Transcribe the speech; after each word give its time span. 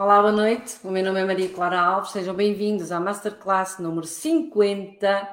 Olá, 0.00 0.18
boa 0.18 0.32
noite. 0.32 0.78
O 0.82 0.90
meu 0.90 1.04
nome 1.04 1.20
é 1.20 1.24
Maria 1.26 1.50
Clara 1.50 1.78
Alves. 1.78 2.12
Sejam 2.12 2.34
bem-vindos 2.34 2.90
à 2.90 2.98
Masterclass 2.98 3.78
número 3.78 4.06
50 4.06 5.28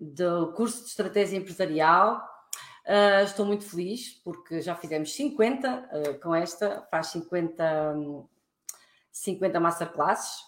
do 0.00 0.52
curso 0.54 0.82
de 0.82 0.88
Estratégia 0.88 1.36
Empresarial. 1.36 2.28
Uh, 2.84 3.22
estou 3.22 3.46
muito 3.46 3.64
feliz 3.64 4.20
porque 4.24 4.60
já 4.60 4.74
fizemos 4.74 5.14
50 5.14 5.68
uh, 5.68 6.20
com 6.20 6.34
esta, 6.34 6.84
faz 6.90 7.06
50, 7.06 7.94
50 9.12 9.60
Masterclasses. 9.60 10.40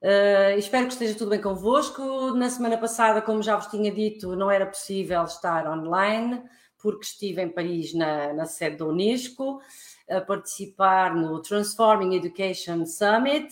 Uh, 0.00 0.56
espero 0.56 0.86
que 0.86 0.92
esteja 0.92 1.18
tudo 1.18 1.30
bem 1.30 1.40
convosco. 1.40 2.32
Na 2.36 2.48
semana 2.48 2.78
passada, 2.78 3.20
como 3.20 3.42
já 3.42 3.56
vos 3.56 3.66
tinha 3.66 3.90
dito, 3.90 4.36
não 4.36 4.48
era 4.48 4.64
possível 4.64 5.24
estar 5.24 5.66
online 5.66 6.40
porque 6.80 7.04
estive 7.04 7.42
em 7.42 7.48
Paris 7.48 7.92
na, 7.94 8.32
na 8.32 8.46
sede 8.46 8.76
da 8.76 8.84
Unesco 8.84 9.60
a 10.08 10.20
participar 10.20 11.14
no 11.14 11.40
Transforming 11.40 12.16
Education 12.16 12.84
Summit, 12.86 13.48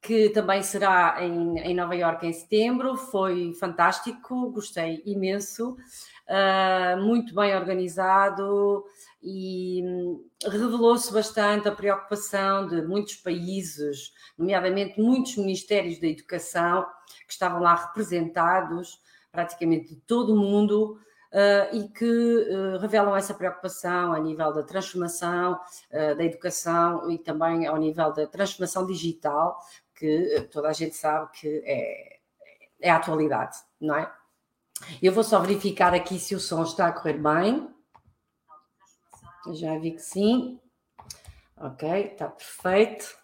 que 0.00 0.30
também 0.30 0.62
será 0.62 1.16
em, 1.20 1.58
em 1.58 1.74
Nova 1.74 1.94
York 1.94 2.26
em 2.26 2.32
setembro. 2.32 2.96
Foi 2.96 3.52
fantástico, 3.54 4.50
gostei 4.52 5.02
imenso, 5.04 5.76
uh, 6.28 7.02
muito 7.02 7.34
bem 7.34 7.54
organizado 7.54 8.84
e 9.22 9.82
hum, 9.84 10.24
revelou-se 10.44 11.12
bastante 11.12 11.68
a 11.68 11.72
preocupação 11.72 12.68
de 12.68 12.80
muitos 12.82 13.16
países, 13.16 14.12
nomeadamente 14.38 15.00
muitos 15.00 15.36
ministérios 15.36 15.98
da 15.98 16.06
educação, 16.06 16.86
que 17.26 17.32
estavam 17.32 17.60
lá 17.60 17.74
representados, 17.74 19.00
praticamente 19.32 19.88
de 19.88 19.96
todo 20.02 20.32
o 20.32 20.38
mundo, 20.38 21.00
uh, 21.32 21.76
e 21.76 21.88
que 21.88 22.04
uh, 22.04 22.78
revelam 22.78 23.16
essa 23.16 23.34
preocupação 23.34 24.12
a 24.12 24.18
nível 24.18 24.52
da 24.52 24.62
transformação 24.62 25.54
uh, 25.54 26.16
da 26.16 26.24
educação 26.24 27.10
e 27.10 27.18
também 27.18 27.66
ao 27.66 27.76
nível 27.76 28.12
da 28.12 28.26
transformação 28.26 28.86
digital, 28.86 29.58
que 29.94 30.48
toda 30.50 30.68
a 30.68 30.72
gente 30.72 30.94
sabe 30.94 31.30
que 31.32 31.62
é, 31.64 32.18
é 32.80 32.90
a 32.90 32.96
atualidade, 32.96 33.56
não 33.80 33.94
é? 33.94 34.12
Eu 35.02 35.12
vou 35.12 35.24
só 35.24 35.40
verificar 35.40 35.94
aqui 35.94 36.18
se 36.18 36.34
o 36.34 36.40
som 36.40 36.62
está 36.62 36.88
a 36.88 36.92
correr 36.92 37.14
bem. 37.14 37.68
Já 39.52 39.78
vi 39.78 39.92
que 39.92 40.02
sim. 40.02 40.60
Ok, 41.56 41.88
está 41.88 42.28
perfeito. 42.28 43.16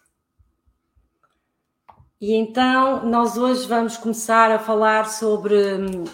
E 2.19 2.33
então, 2.33 3.05
nós 3.05 3.37
hoje 3.37 3.67
vamos 3.67 3.97
começar 3.97 4.49
a 4.49 4.57
falar 4.57 5.09
sobre 5.09 5.75
hum, 5.75 6.05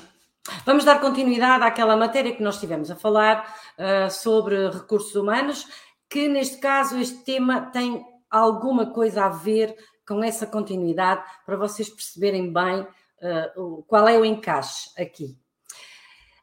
Vamos 0.66 0.86
dar 0.86 1.00
continuidade 1.00 1.64
àquela 1.64 1.96
matéria 1.96 2.36
que 2.36 2.44
nós 2.44 2.56
estivemos 2.56 2.90
a 2.90 2.96
falar 2.96 3.56
uh, 3.78 4.10
sobre 4.10 4.70
recursos 4.70 5.16
humanos, 5.16 5.68
que 6.10 6.28
neste 6.28 6.58
caso 6.58 6.98
este 6.98 7.24
tema 7.24 7.62
tem 7.72 8.04
alguma 8.30 8.92
coisa 8.92 9.26
a 9.26 9.30
ver 9.30 9.76
com 10.08 10.24
essa 10.24 10.48
continuidade, 10.48 11.24
para 11.46 11.56
vocês 11.56 11.90
perceberem 11.90 12.52
bem 12.52 12.82
uh, 12.82 13.84
qual 13.84 14.08
é 14.08 14.18
o 14.18 14.26
encaixe 14.26 14.90
aqui. 14.98 15.38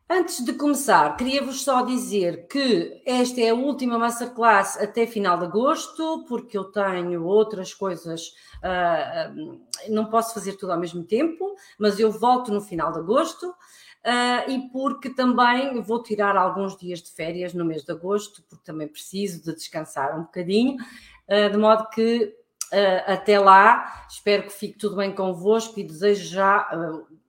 Antes 0.09 0.45
de 0.45 0.53
começar, 0.53 1.17
queria-vos 1.17 1.65
só 1.65 1.83
dizer 1.83 2.47
que 2.47 3.03
esta 3.05 3.41
é 3.41 3.51
a 3.51 3.55
última 3.55 3.99
masterclass 3.99 4.77
até 4.77 5.05
final 5.05 5.37
de 5.37 5.47
agosto, 5.47 6.25
porque 6.29 6.57
eu 6.57 6.65
tenho 6.67 7.25
outras 7.25 7.75
coisas, 7.75 8.29
uh, 8.63 9.59
não 9.89 10.05
posso 10.05 10.33
fazer 10.33 10.53
tudo 10.53 10.71
ao 10.71 10.79
mesmo 10.79 11.03
tempo, 11.03 11.57
mas 11.77 11.99
eu 11.99 12.13
volto 12.13 12.53
no 12.53 12.61
final 12.61 12.93
de 12.93 13.01
agosto 13.01 13.53
uh, 14.07 14.51
e 14.51 14.69
porque 14.71 15.11
também 15.11 15.81
vou 15.83 16.03
tirar 16.03 16.37
alguns 16.37 16.77
dias 16.77 17.03
de 17.03 17.11
férias 17.11 17.53
no 17.53 17.65
mês 17.65 17.83
de 17.83 17.91
agosto, 17.91 18.43
porque 18.49 18.65
também 18.65 18.87
preciso 18.87 19.43
de 19.43 19.55
descansar 19.55 20.19
um 20.19 20.23
bocadinho, 20.23 20.77
uh, 20.77 21.51
de 21.51 21.59
modo 21.59 21.89
que 21.91 22.35
uh, 22.73 23.13
até 23.13 23.39
lá 23.39 24.07
espero 24.09 24.45
que 24.45 24.53
fique 24.53 24.79
tudo 24.79 24.97
bem 24.97 25.13
convosco 25.13 25.79
e 25.81 25.85
desejo 25.85 26.29
já 26.29 26.71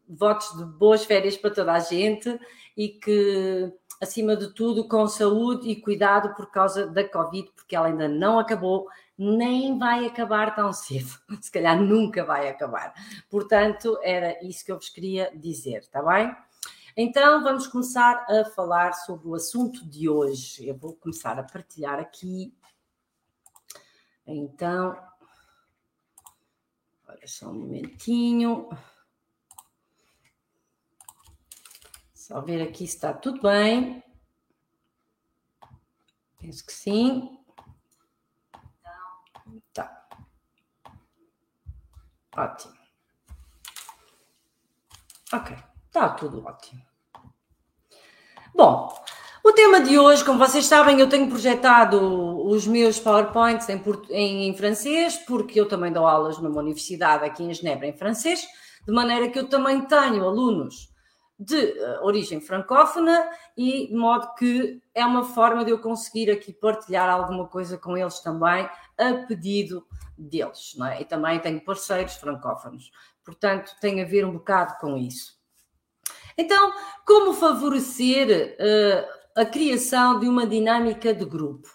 votos 0.08 0.56
de 0.58 0.64
boas 0.64 1.04
férias 1.04 1.36
para 1.36 1.52
toda 1.52 1.74
a 1.74 1.80
gente 1.80 2.40
e 2.78 2.90
que 2.90 3.74
acima 4.00 4.36
de 4.38 4.54
tudo, 4.54 4.88
com 4.88 5.08
saúde 5.08 5.70
e 5.70 5.82
cuidado 5.82 6.36
por 6.36 6.52
causa 6.52 6.86
da 6.86 7.04
Covid, 7.04 7.52
porque 7.56 7.76
ela 7.76 7.88
ainda 7.88 8.08
não 8.08 8.38
acabou, 8.38 8.88
nem 9.18 9.78
vai 9.78 10.06
acabar 10.06 10.56
tão 10.56 10.72
cedo. 10.72 11.10
Se 11.42 11.52
calhar 11.52 11.82
nunca 11.82 12.24
vai 12.24 12.48
acabar. 12.48 12.94
Portanto, 13.30 13.98
era 14.04 14.38
isso 14.46 14.64
que 14.64 14.72
eu 14.72 14.76
vos 14.76 14.90
queria 14.90 15.32
dizer, 15.36 15.80
está 15.80 16.02
bem? 16.04 16.34
Então, 17.00 17.44
vamos 17.44 17.68
começar 17.68 18.26
a 18.28 18.44
falar 18.44 18.92
sobre 18.94 19.28
o 19.28 19.36
assunto 19.36 19.88
de 19.88 20.10
hoje. 20.10 20.68
Eu 20.68 20.76
vou 20.76 20.96
começar 20.96 21.38
a 21.38 21.44
partilhar 21.44 22.00
aqui. 22.00 22.52
Então, 24.26 24.98
olha 27.08 27.28
só 27.28 27.50
um 27.50 27.54
momentinho. 27.54 28.68
Só 32.16 32.42
ver 32.42 32.64
aqui 32.68 32.88
se 32.88 32.96
está 32.96 33.14
tudo 33.14 33.44
bem. 33.44 34.04
Penso 36.40 36.66
que 36.66 36.74
sim. 36.74 37.38
Tá. 39.72 40.10
Ótimo. 42.36 42.76
Ok. 45.32 45.77
Está 45.98 46.10
tudo 46.10 46.46
ótimo. 46.46 46.80
Bom, 48.54 48.94
o 49.44 49.52
tema 49.52 49.82
de 49.82 49.98
hoje, 49.98 50.24
como 50.24 50.38
vocês 50.38 50.68
sabem, 50.68 51.00
eu 51.00 51.10
tenho 51.10 51.28
projetado 51.28 52.48
os 52.48 52.68
meus 52.68 53.00
PowerPoints 53.00 53.68
em, 53.68 53.82
em, 54.12 54.48
em, 54.48 54.56
francês, 54.56 55.18
porque 55.18 55.60
eu 55.60 55.68
também 55.68 55.92
dou 55.92 56.06
aulas 56.06 56.38
numa 56.38 56.62
universidade 56.62 57.26
aqui 57.26 57.44
em 57.44 57.52
Genebra 57.52 57.88
em 57.88 57.98
francês, 57.98 58.46
de 58.86 58.94
maneira 58.94 59.28
que 59.28 59.40
eu 59.40 59.50
também 59.50 59.82
tenho 59.88 60.24
alunos 60.24 60.94
de 61.40 61.56
uh, 61.56 62.06
origem 62.06 62.40
francófona 62.42 63.32
e 63.58 63.88
de 63.88 63.96
modo 63.96 64.36
que 64.36 64.80
é 64.94 65.04
uma 65.04 65.24
forma 65.24 65.66
de 65.66 65.72
eu 65.72 65.80
conseguir 65.80 66.30
aqui 66.30 66.54
partilhar 66.54 67.10
alguma 67.10 67.48
coisa 67.48 67.76
com 67.76 67.98
eles 67.98 68.20
também, 68.20 68.70
a 69.00 69.26
pedido 69.28 69.84
deles, 70.16 70.76
não 70.78 70.86
é? 70.86 71.02
E 71.02 71.06
também 71.06 71.40
tenho 71.40 71.60
parceiros 71.66 72.18
francófonos, 72.18 72.92
portanto 73.26 73.72
tem 73.82 74.00
a 74.00 74.06
ver 74.06 74.24
um 74.28 74.34
bocado 74.34 74.78
com 74.80 74.96
isso. 74.96 75.37
Então, 76.38 76.72
como 77.04 77.34
favorecer 77.34 78.56
uh, 78.60 79.42
a 79.42 79.46
criação 79.46 80.20
de 80.20 80.28
uma 80.28 80.46
dinâmica 80.46 81.12
de 81.12 81.26
grupo? 81.26 81.68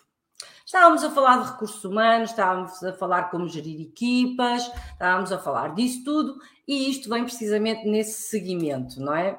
Estávamos 0.64 1.02
a 1.02 1.10
falar 1.10 1.42
de 1.42 1.50
recursos 1.50 1.84
humanos, 1.84 2.30
estávamos 2.30 2.82
a 2.82 2.92
falar 2.92 3.24
como 3.24 3.48
gerir 3.48 3.80
equipas, 3.80 4.70
estávamos 4.92 5.32
a 5.32 5.38
falar 5.38 5.74
disso 5.74 6.04
tudo 6.04 6.38
e 6.66 6.88
isto 6.88 7.10
vem 7.10 7.24
precisamente 7.24 7.86
nesse 7.86 8.30
seguimento, 8.30 9.00
não 9.00 9.14
é? 9.14 9.38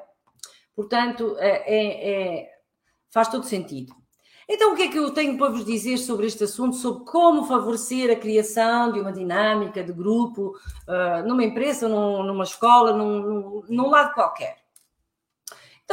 Portanto, 0.75 1.35
é, 1.39 1.63
é, 1.65 2.11
é, 2.11 2.51
faz 3.09 3.29
todo 3.29 3.45
sentido. 3.45 3.95
Então, 4.47 4.73
o 4.73 4.75
que 4.75 4.83
é 4.83 4.87
que 4.89 4.99
eu 4.99 5.09
tenho 5.11 5.37
para 5.37 5.49
vos 5.49 5.63
dizer 5.63 5.97
sobre 5.97 6.27
este 6.27 6.43
assunto, 6.43 6.75
sobre 6.75 7.05
como 7.05 7.45
favorecer 7.45 8.11
a 8.11 8.19
criação 8.19 8.91
de 8.91 8.99
uma 8.99 9.13
dinâmica 9.13 9.81
de 9.81 9.93
grupo 9.93 10.49
uh, 10.87 11.25
numa 11.25 11.43
empresa, 11.43 11.87
num, 11.87 12.23
numa 12.23 12.43
escola, 12.43 12.91
num, 12.91 13.63
num 13.69 13.89
lado 13.89 14.13
qualquer? 14.13 14.62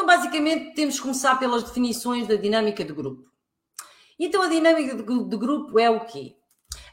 Então, 0.01 0.17
basicamente, 0.17 0.75
temos 0.75 0.97
que 0.97 1.03
começar 1.03 1.39
pelas 1.39 1.63
definições 1.63 2.27
da 2.27 2.35
dinâmica 2.35 2.83
de 2.83 2.91
grupo. 2.91 3.31
Então, 4.19 4.41
a 4.41 4.49
dinâmica 4.49 4.97
de 4.97 5.37
grupo 5.37 5.79
é 5.79 5.91
o 5.91 6.07
quê? 6.07 6.37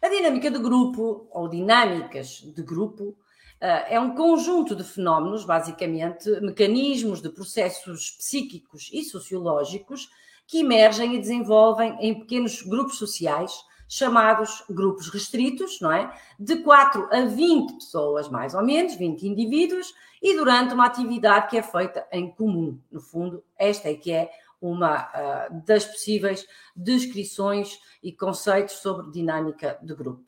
A 0.01 0.09
dinâmica 0.09 0.51
de 0.51 0.59
grupo, 0.59 1.25
ou 1.31 1.47
dinâmicas 1.47 2.41
de 2.53 2.61
grupo, 2.61 3.17
eh, 3.61 3.95
é 3.95 3.99
um 3.99 4.13
conjunto 4.13 4.75
de 4.75 4.83
fenómenos, 4.83 5.45
basicamente, 5.45 6.29
mecanismos 6.41 7.21
de 7.21 7.29
processos 7.29 8.11
psíquicos 8.11 8.89
e 8.91 9.05
sociológicos 9.05 10.09
que 10.45 10.59
emergem 10.59 11.15
e 11.15 11.19
desenvolvem 11.19 11.95
em 12.01 12.13
pequenos 12.13 12.61
grupos 12.61 12.97
sociais 12.97 13.53
chamados 13.87 14.63
grupos 14.69 15.09
restritos, 15.09 15.79
não 15.79 15.91
é? 15.91 16.13
De 16.39 16.57
4 16.57 17.07
a 17.11 17.21
20 17.25 17.75
pessoas, 17.75 18.29
mais 18.29 18.53
ou 18.53 18.63
menos, 18.63 18.95
20 18.95 19.23
indivíduos, 19.23 19.93
e 20.21 20.35
durante 20.35 20.73
uma 20.73 20.85
atividade 20.85 21.49
que 21.49 21.57
é 21.57 21.63
feita 21.63 22.05
em 22.11 22.29
comum. 22.31 22.79
No 22.91 22.99
fundo, 22.99 23.43
esta 23.57 23.89
é 23.89 23.93
que 23.93 24.11
é 24.11 24.29
uma 24.59 25.03
uh, 25.03 25.65
das 25.65 25.85
possíveis 25.85 26.45
descrições 26.75 27.79
e 28.01 28.11
conceitos 28.11 28.75
sobre 28.75 29.11
dinâmica 29.11 29.77
de 29.81 29.93
grupo. 29.93 30.23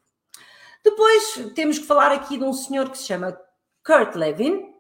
Depois 0.84 1.52
temos 1.56 1.80
que 1.80 1.86
falar 1.86 2.12
aqui 2.12 2.38
de 2.38 2.44
um 2.44 2.54
senhor 2.54 2.90
que 2.90 2.98
se 2.98 3.06
chama 3.06 3.38
Kurt 3.84 4.16
Levin. 4.16 4.74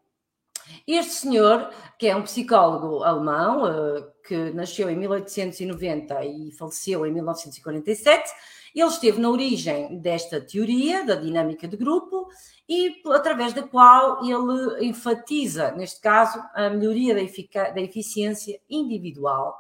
Este 0.88 1.14
senhor, 1.14 1.72
que 1.98 2.08
é 2.08 2.16
um 2.16 2.22
psicólogo 2.22 3.04
alemão, 3.04 3.64
uh, 3.64 4.12
que 4.24 4.52
nasceu 4.52 4.90
em 4.90 4.96
1890 4.96 6.24
e 6.26 6.52
faleceu 6.52 7.06
em 7.06 7.12
1947, 7.12 8.31
ele 8.75 8.88
esteve 8.88 9.19
na 9.19 9.30
origem 9.30 10.00
desta 10.00 10.39
teoria 10.42 11.06
da 11.06 11.16
dinâmica 11.16 11.68
de 11.68 11.77
grupo 11.77 12.27
e 12.68 13.01
através 13.07 13.54
da 13.54 13.63
qual 13.63 14.24
ele 14.24 14.86
enfatiza, 14.86 15.71
neste 15.71 16.00
caso, 16.01 16.39
a 16.54 16.69
melhoria 16.69 17.16
da, 17.16 17.69
da 17.71 17.81
eficiência 17.81 18.60
individual 18.69 19.57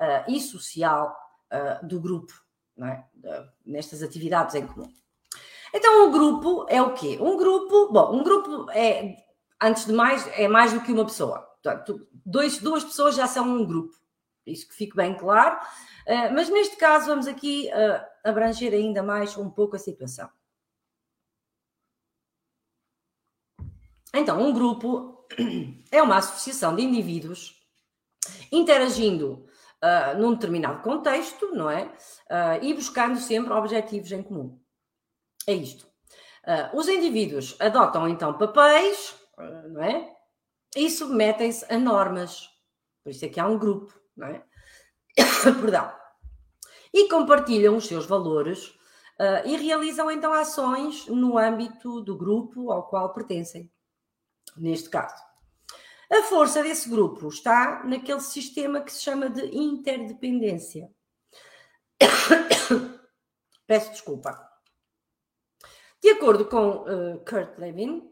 uh, 0.00 0.30
e 0.30 0.40
social 0.40 1.16
uh, 1.52 1.86
do 1.86 2.00
grupo, 2.00 2.32
é? 2.78 3.04
uh, 3.26 3.48
nestas 3.64 4.02
atividades 4.02 4.54
em 4.54 4.66
comum. 4.66 4.88
Então, 5.72 6.08
um 6.08 6.10
grupo 6.10 6.66
é 6.68 6.82
o 6.82 6.92
quê? 6.92 7.16
Um 7.20 7.36
grupo, 7.36 7.92
bom, 7.92 8.12
um 8.16 8.22
grupo 8.24 8.70
é, 8.72 9.16
antes 9.62 9.86
de 9.86 9.92
mais, 9.92 10.26
é 10.36 10.48
mais 10.48 10.72
do 10.72 10.80
que 10.80 10.92
uma 10.92 11.04
pessoa. 11.04 11.38
Portanto, 11.62 12.06
dois, 12.26 12.58
duas 12.58 12.84
pessoas 12.84 13.14
já 13.14 13.26
são 13.26 13.48
um 13.48 13.64
grupo. 13.64 13.94
Isso 14.46 14.68
que 14.68 14.74
fique 14.74 14.96
bem 14.96 15.14
claro. 15.16 15.56
Uh, 16.06 16.34
mas 16.34 16.48
neste 16.48 16.76
caso, 16.76 17.06
vamos 17.06 17.26
aqui 17.26 17.68
uh, 17.68 18.09
abranger 18.24 18.72
ainda 18.72 19.02
mais 19.02 19.36
um 19.36 19.50
pouco 19.50 19.76
a 19.76 19.78
situação. 19.78 20.30
Então, 24.12 24.40
um 24.40 24.52
grupo 24.52 25.26
é 25.90 26.02
uma 26.02 26.16
associação 26.18 26.74
de 26.74 26.82
indivíduos 26.82 27.60
interagindo 28.50 29.46
uh, 29.82 30.18
num 30.18 30.34
determinado 30.34 30.82
contexto, 30.82 31.52
não 31.54 31.70
é? 31.70 31.84
Uh, 31.84 32.62
e 32.62 32.74
buscando 32.74 33.18
sempre 33.18 33.52
objetivos 33.52 34.10
em 34.12 34.22
comum. 34.22 34.60
É 35.46 35.52
isto. 35.52 35.86
Uh, 36.44 36.76
os 36.76 36.88
indivíduos 36.88 37.56
adotam 37.60 38.08
então 38.08 38.36
papéis, 38.36 39.14
não 39.68 39.82
é? 39.82 40.12
E 40.76 40.90
submetem-se 40.90 41.72
a 41.72 41.78
normas. 41.78 42.48
Por 43.02 43.10
isso 43.10 43.24
é 43.24 43.28
que 43.28 43.40
há 43.40 43.46
um 43.46 43.58
grupo, 43.58 43.92
não 44.16 44.26
é? 44.28 44.44
Perdão. 45.60 45.99
E 46.92 47.08
compartilham 47.08 47.76
os 47.76 47.86
seus 47.86 48.06
valores 48.06 48.74
e 49.44 49.54
realizam 49.56 50.10
então 50.10 50.32
ações 50.32 51.06
no 51.06 51.36
âmbito 51.36 52.00
do 52.00 52.16
grupo 52.16 52.72
ao 52.72 52.88
qual 52.88 53.12
pertencem. 53.12 53.70
Neste 54.56 54.88
caso. 54.88 55.22
A 56.12 56.24
força 56.24 56.60
desse 56.60 56.88
grupo 56.88 57.28
está 57.28 57.84
naquele 57.84 58.20
sistema 58.20 58.80
que 58.80 58.92
se 58.92 59.00
chama 59.00 59.30
de 59.30 59.46
interdependência. 59.56 60.90
Peço 63.64 63.92
desculpa. 63.92 64.50
De 66.02 66.08
acordo 66.08 66.46
com 66.46 66.78
uh, 66.78 67.24
Kurt 67.24 67.56
Levin, 67.58 68.10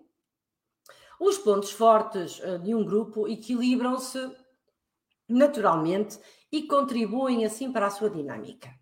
os 1.19 1.39
pontos 1.39 1.73
fortes 1.73 2.39
uh, 2.39 2.61
de 2.61 2.73
um 2.73 2.85
grupo 2.85 3.27
equilibram-se 3.27 4.31
naturalmente 5.29 6.21
e 6.51 6.67
contribuem 6.67 7.45
assim 7.45 7.73
para 7.73 7.87
a 7.87 7.91
sua 7.91 8.11
dinâmica. 8.11 8.73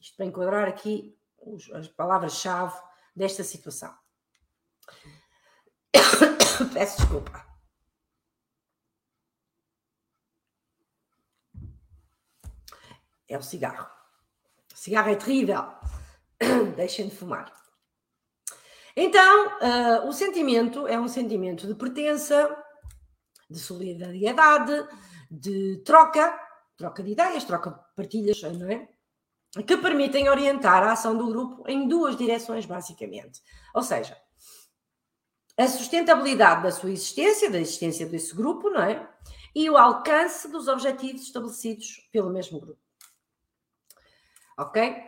Isto 0.00 0.16
para 0.16 0.26
enquadrar 0.26 0.68
aqui 0.68 1.16
as 1.74 1.88
palavras-chave 1.88 2.80
desta 3.14 3.44
situação. 3.44 3.94
Peço 6.72 6.98
desculpa. 6.98 7.50
é 13.30 13.38
o 13.38 13.42
cigarro. 13.42 13.88
O 14.74 14.76
cigarro 14.76 15.10
é 15.10 15.14
terrível. 15.14 15.64
Deixem 16.76 17.08
de 17.08 17.16
fumar. 17.16 17.50
Então, 18.96 19.46
uh, 19.46 20.08
o 20.08 20.12
sentimento 20.12 20.86
é 20.88 20.98
um 20.98 21.06
sentimento 21.06 21.66
de 21.66 21.74
pertença, 21.76 22.54
de 23.48 23.58
solidariedade, 23.58 24.84
de 25.30 25.80
troca, 25.84 26.36
troca 26.80 27.02
de 27.02 27.10
ideias, 27.12 27.44
troca 27.44 27.70
de 27.70 27.78
partilhas, 27.94 28.40
não 28.58 28.70
é? 28.70 28.88
Que 29.66 29.76
permitem 29.76 30.30
orientar 30.30 30.82
a 30.82 30.92
ação 30.92 31.16
do 31.16 31.26
grupo 31.26 31.68
em 31.68 31.86
duas 31.86 32.16
direções, 32.16 32.64
basicamente. 32.64 33.42
Ou 33.74 33.82
seja, 33.82 34.16
a 35.58 35.68
sustentabilidade 35.68 36.62
da 36.62 36.72
sua 36.72 36.90
existência, 36.90 37.50
da 37.50 37.60
existência 37.60 38.06
desse 38.06 38.34
grupo, 38.34 38.70
não 38.70 38.82
é? 38.82 39.06
E 39.54 39.68
o 39.68 39.76
alcance 39.76 40.48
dos 40.48 40.68
objetivos 40.68 41.22
estabelecidos 41.22 42.08
pelo 42.10 42.30
mesmo 42.30 42.58
grupo. 42.58 42.80
Ok? 44.56 45.04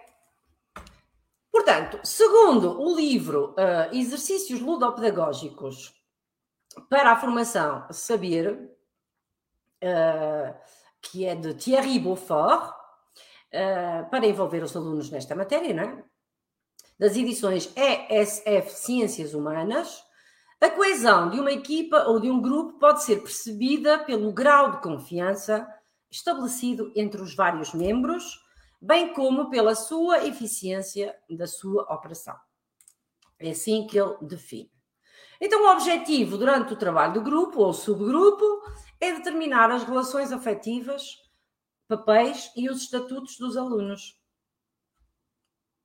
Portanto, 1.51 2.01
segundo 2.05 2.81
o 2.81 2.95
livro 2.95 3.53
uh, 3.53 3.95
Exercícios 3.95 4.61
Ludopedagógicos 4.61 5.95
para 6.89 7.13
a 7.13 7.17
Formação 7.17 7.87
Saber, 7.91 8.53
uh, 9.83 10.62
que 11.03 11.27
é 11.27 11.35
de 11.35 11.55
Thierry 11.55 11.99
Beaufort, 11.99 12.71
uh, 12.71 14.09
para 14.11 14.27
envolver 14.27 14.63
os 14.63 14.75
alunos 14.77 15.11
nesta 15.11 15.35
matéria, 15.35 15.75
não 15.75 15.83
é? 15.83 16.05
das 16.99 17.17
edições 17.17 17.73
ESF 17.77 18.71
Ciências 18.71 19.35
Humanas, 19.35 20.05
a 20.61 20.71
coesão 20.71 21.31
de 21.31 21.41
uma 21.41 21.51
equipa 21.51 22.05
ou 22.05 22.21
de 22.21 22.31
um 22.31 22.41
grupo 22.41 22.79
pode 22.79 23.03
ser 23.03 23.21
percebida 23.21 23.99
pelo 23.99 24.33
grau 24.33 24.71
de 24.71 24.81
confiança 24.81 25.67
estabelecido 26.09 26.93
entre 26.95 27.21
os 27.21 27.35
vários 27.35 27.75
membros 27.75 28.41
bem 28.81 29.13
como 29.13 29.51
pela 29.51 29.75
sua 29.75 30.27
eficiência 30.27 31.17
da 31.31 31.47
sua 31.47 31.83
operação. 31.93 32.37
É 33.39 33.51
assim 33.51 33.87
que 33.87 33.99
ele 33.99 34.17
define. 34.23 34.71
Então, 35.45 35.65
o 35.65 35.73
objetivo 35.73 36.39
durante 36.39 36.73
o 36.73 36.77
trabalho 36.77 37.15
do 37.15 37.21
grupo 37.21 37.63
ou 37.63 37.73
subgrupo 37.73 38.45
é 39.01 39.13
determinar 39.13 39.73
as 39.73 39.83
relações 39.83 40.31
afetivas, 40.31 41.17
papéis 41.89 42.53
e 42.57 42.71
os 42.71 42.83
estatutos 42.83 43.37
dos 43.39 43.57
alunos. 43.57 44.17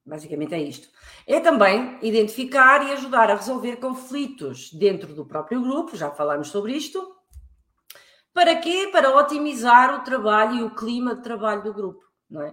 Basicamente 0.06 0.54
é 0.54 0.62
isto. 0.62 0.88
É 1.26 1.40
também 1.40 1.98
identificar 2.04 2.88
e 2.88 2.92
ajudar 2.92 3.32
a 3.32 3.36
resolver 3.36 3.78
conflitos 3.78 4.72
dentro 4.72 5.16
do 5.16 5.26
próprio 5.26 5.60
grupo, 5.60 5.98
já 5.98 6.12
falamos 6.12 6.50
sobre 6.50 6.74
isto. 6.74 7.16
Para 8.32 8.58
quê? 8.58 8.90
Para 8.92 9.18
otimizar 9.18 10.00
o 10.00 10.04
trabalho 10.04 10.58
e 10.58 10.64
o 10.64 10.76
clima 10.76 11.16
de 11.16 11.24
trabalho 11.24 11.64
do 11.64 11.74
grupo, 11.74 12.06
não 12.30 12.44
é? 12.44 12.50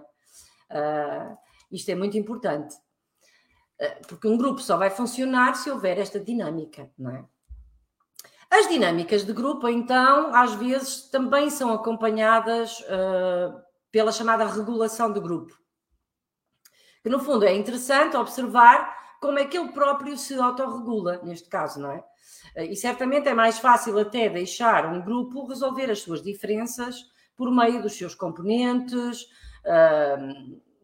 Uh, 0.71 1.37
isto 1.71 1.87
é 1.89 1.93
muito 1.93 2.17
importante, 2.17 2.75
porque 4.07 4.27
um 4.27 4.37
grupo 4.37 4.61
só 4.61 4.77
vai 4.77 4.89
funcionar 4.89 5.55
se 5.55 5.69
houver 5.69 5.97
esta 5.97 6.19
dinâmica, 6.19 6.89
não 6.97 7.11
é? 7.11 7.25
As 8.49 8.69
dinâmicas 8.69 9.25
de 9.25 9.33
grupo, 9.33 9.67
então, 9.67 10.33
às 10.33 10.53
vezes 10.53 11.09
também 11.09 11.49
são 11.49 11.73
acompanhadas 11.73 12.79
uh, 12.81 13.61
pela 13.91 14.11
chamada 14.11 14.45
regulação 14.45 15.11
do 15.11 15.21
grupo. 15.21 15.57
Que 17.03 17.09
no 17.09 17.19
fundo 17.19 17.45
é 17.45 17.53
interessante 17.53 18.15
observar 18.15 18.95
como 19.19 19.39
é 19.39 19.45
que 19.45 19.57
ele 19.57 19.71
próprio 19.71 20.17
se 20.17 20.35
autorregula, 20.35 21.19
neste 21.23 21.49
caso, 21.49 21.79
não 21.79 21.91
é? 21.91 22.03
E 22.57 22.75
certamente 22.75 23.27
é 23.27 23.33
mais 23.33 23.59
fácil 23.59 23.97
até 23.99 24.29
deixar 24.29 24.85
um 24.85 25.01
grupo 25.01 25.45
resolver 25.47 25.91
as 25.91 25.99
suas 25.99 26.21
diferenças 26.21 27.03
por 27.35 27.51
meio 27.51 27.81
dos 27.81 27.97
seus 27.97 28.15
componentes, 28.15 29.25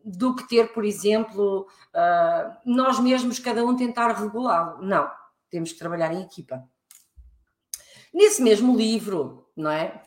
do 0.04 0.36
que 0.36 0.48
ter, 0.48 0.74
por 0.74 0.84
exemplo, 0.84 1.68
uh, 1.94 2.58
nós 2.66 3.00
mesmos, 3.00 3.40
cada 3.40 3.64
um 3.66 3.76
tentar 3.76 4.12
regulá-lo. 4.14 4.82
Não, 4.82 5.10
temos 5.50 5.72
que 5.72 5.80
trabalhar 5.80 6.14
em 6.14 6.22
equipa. 6.22 6.64
Nesse 8.14 8.42
mesmo 8.42 8.76
livro, 8.76 9.50
não 9.56 9.72
é? 9.72 10.04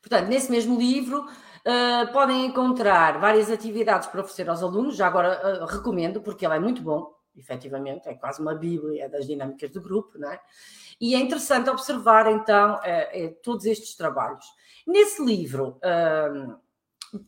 Portanto, 0.00 0.28
nesse 0.28 0.50
mesmo 0.50 0.78
livro 0.78 1.20
uh, 1.20 2.12
podem 2.12 2.46
encontrar 2.46 3.18
várias 3.18 3.50
atividades 3.50 4.08
para 4.08 4.20
oferecer 4.20 4.48
aos 4.48 4.62
alunos, 4.62 4.96
já 4.96 5.06
agora 5.06 5.62
uh, 5.62 5.66
recomendo, 5.66 6.20
porque 6.20 6.44
ele 6.44 6.56
é 6.56 6.60
muito 6.60 6.82
bom, 6.82 7.14
efetivamente, 7.36 8.08
é 8.08 8.14
quase 8.14 8.40
uma 8.40 8.54
bíblia 8.54 9.08
das 9.08 9.26
dinâmicas 9.26 9.70
do 9.70 9.80
grupo, 9.80 10.18
não 10.18 10.30
é? 10.30 10.40
E 11.00 11.14
é 11.14 11.18
interessante 11.18 11.70
observar, 11.70 12.30
então, 12.30 12.78
é, 12.82 13.28
todos 13.42 13.64
estes 13.64 13.96
trabalhos. 13.96 14.44
Nesse 14.86 15.24
livro, 15.24 15.78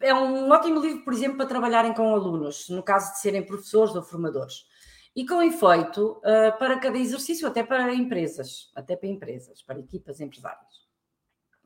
é 0.00 0.14
um 0.14 0.50
ótimo 0.50 0.80
livro, 0.80 1.04
por 1.04 1.12
exemplo, 1.12 1.36
para 1.36 1.46
trabalharem 1.46 1.94
com 1.94 2.14
alunos, 2.14 2.68
no 2.68 2.82
caso 2.82 3.12
de 3.12 3.20
serem 3.20 3.44
professores 3.44 3.94
ou 3.94 4.02
formadores. 4.02 4.64
E 5.14 5.26
com 5.26 5.42
efeito 5.42 6.18
uh, 6.18 6.58
para 6.58 6.78
cada 6.78 6.98
exercício, 6.98 7.46
até 7.46 7.62
para 7.62 7.92
empresas, 7.92 8.70
até 8.74 8.96
para 8.96 9.08
empresas, 9.08 9.62
para 9.62 9.78
equipas 9.78 10.20
empresárias, 10.20 10.86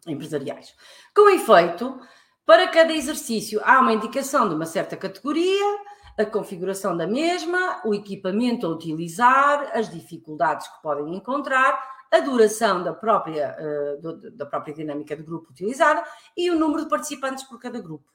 empresariais. 0.07 0.75
Com 1.15 1.31
efeito, 1.31 2.01
para 2.45 2.69
cada 2.69 2.93
exercício 2.93 3.61
há 3.65 3.81
uma 3.81 3.93
indicação 3.93 4.49
de 4.49 4.55
uma 4.55 4.67
certa 4.67 4.97
categoria, 4.97 5.79
a 6.19 6.25
configuração 6.25 6.97
da 6.97 7.07
mesma, 7.07 7.83
o 7.85 7.95
equipamento 7.95 8.67
a 8.67 8.71
utilizar, 8.71 9.71
as 9.75 9.91
dificuldades 9.91 10.67
que 10.67 10.83
podem 10.83 11.15
encontrar, 11.15 11.79
a 12.11 12.21
duração 12.21 12.83
da 12.83 12.93
própria, 12.93 13.57
do, 14.01 14.31
da 14.33 14.47
própria 14.47 14.75
dinâmica 14.75 15.17
do 15.17 15.25
grupo 15.25 15.51
utilizada 15.51 16.05
e 16.37 16.51
o 16.51 16.59
número 16.59 16.85
de 16.85 16.89
participantes 16.89 17.45
por 17.45 17.59
cada 17.59 17.81
grupo. 17.81 18.11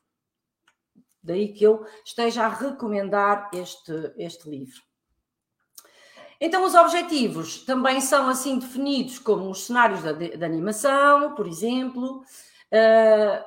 Daí 1.24 1.54
que 1.54 1.64
eu 1.64 1.86
esteja 2.04 2.46
a 2.46 2.50
recomendar 2.50 3.50
este, 3.54 3.94
este 4.18 4.50
livro. 4.50 4.82
Então, 6.44 6.66
os 6.66 6.74
objetivos 6.74 7.64
também 7.66 8.02
são 8.02 8.28
assim 8.28 8.58
definidos 8.58 9.20
como 9.20 9.48
os 9.52 9.68
cenários 9.68 10.02
da, 10.02 10.12
de, 10.12 10.44
animação, 10.44 11.36
por 11.36 11.46
exemplo, 11.48 12.18
uh, 12.18 13.46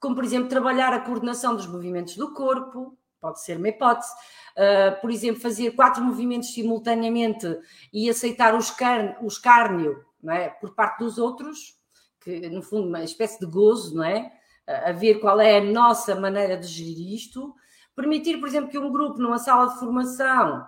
como, 0.00 0.14
por 0.14 0.24
exemplo, 0.24 0.48
trabalhar 0.48 0.94
a 0.94 1.00
coordenação 1.00 1.54
dos 1.54 1.66
movimentos 1.66 2.16
do 2.16 2.32
corpo, 2.32 2.96
pode 3.24 3.40
ser 3.42 3.56
uma 3.56 3.70
hipótese, 3.70 4.12
uh, 4.12 5.00
por 5.00 5.10
exemplo, 5.10 5.40
fazer 5.40 5.70
quatro 5.70 6.04
movimentos 6.04 6.52
simultaneamente 6.52 7.46
e 7.90 8.10
aceitar 8.10 8.54
o, 8.54 8.58
escárnio, 8.58 9.16
o 9.22 9.26
escárnio 9.26 10.04
é? 10.28 10.50
por 10.50 10.74
parte 10.74 10.98
dos 10.98 11.16
outros, 11.16 11.78
que 12.20 12.50
no 12.50 12.62
fundo 12.62 12.86
uma 12.86 13.02
espécie 13.02 13.40
de 13.40 13.46
gozo, 13.46 13.96
não 13.96 14.04
é? 14.04 14.30
a 14.66 14.92
ver 14.92 15.20
qual 15.20 15.40
é 15.40 15.56
a 15.56 15.64
nossa 15.64 16.14
maneira 16.14 16.56
de 16.58 16.66
gerir 16.66 17.14
isto. 17.14 17.54
Permitir, 17.96 18.38
por 18.38 18.48
exemplo, 18.48 18.70
que 18.70 18.78
um 18.78 18.92
grupo 18.92 19.18
numa 19.18 19.38
sala 19.38 19.72
de 19.72 19.78
formação 19.78 20.66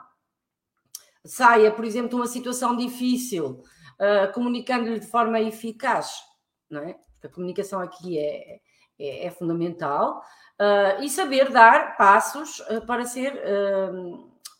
saia, 1.25 1.70
por 1.70 1.84
exemplo, 1.84 2.10
de 2.10 2.14
uma 2.14 2.26
situação 2.26 2.75
difícil, 2.75 3.62
uh, 4.00 4.32
comunicando-lhe 4.32 4.98
de 4.98 5.06
forma 5.06 5.40
eficaz, 5.40 6.10
não 6.70 6.80
é? 6.80 6.96
A 7.22 7.28
comunicação 7.28 7.80
aqui 7.80 8.18
é, 8.18 8.60
é, 8.98 9.26
é 9.26 9.30
fundamental. 9.30 10.22
Uh, 10.58 11.02
e 11.02 11.10
saber 11.10 11.50
dar 11.50 11.96
passos 11.96 12.60
uh, 12.60 12.80
para 12.86 13.04
ser, 13.04 13.34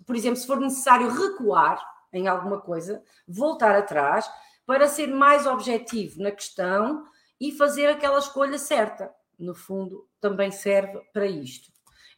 por 0.07 0.15
exemplo, 0.15 0.37
se 0.37 0.47
for 0.47 0.61
necessário 0.61 1.09
recuar 1.09 1.83
em 2.12 2.29
alguma 2.29 2.61
coisa, 2.61 3.03
voltar 3.26 3.75
atrás, 3.75 4.31
para 4.65 4.88
ser 4.88 5.07
mais 5.07 5.47
objetivo 5.47 6.23
na 6.23 6.31
questão 6.31 7.05
e 7.41 7.53
fazer 7.53 7.87
aquela 7.87 8.19
escolha 8.19 8.59
certa. 8.59 9.15
No 9.38 9.55
fundo, 9.55 10.09
também 10.21 10.50
serve 10.50 10.99
para 11.12 11.26
isto. 11.26 11.71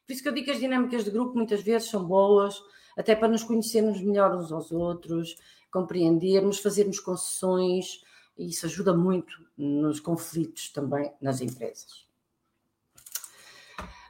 Por 0.07 0.13
isso 0.13 0.23
que 0.23 0.29
eu 0.29 0.33
digo 0.33 0.47
que 0.47 0.53
as 0.53 0.61
dinâmicas 0.61 1.05
de 1.05 1.11
grupo 1.11 1.37
muitas 1.37 1.63
vezes 1.63 1.91
são 1.91 2.05
boas, 2.05 2.59
até 2.97 3.15
para 3.15 3.29
nos 3.29 3.45
conhecermos 3.45 4.01
melhor 4.01 4.35
uns 4.35 4.51
aos 4.51 4.73
outros, 4.73 5.37
compreendermos, 5.71 6.61
fazermos 6.61 6.99
concessões, 6.99 8.03
e 8.37 8.49
isso 8.49 8.67
ajuda 8.67 8.95
muito 8.95 9.35
nos 9.57 10.01
conflitos 10.01 10.71
também 10.73 11.13
nas 11.21 11.41
empresas. 11.41 12.08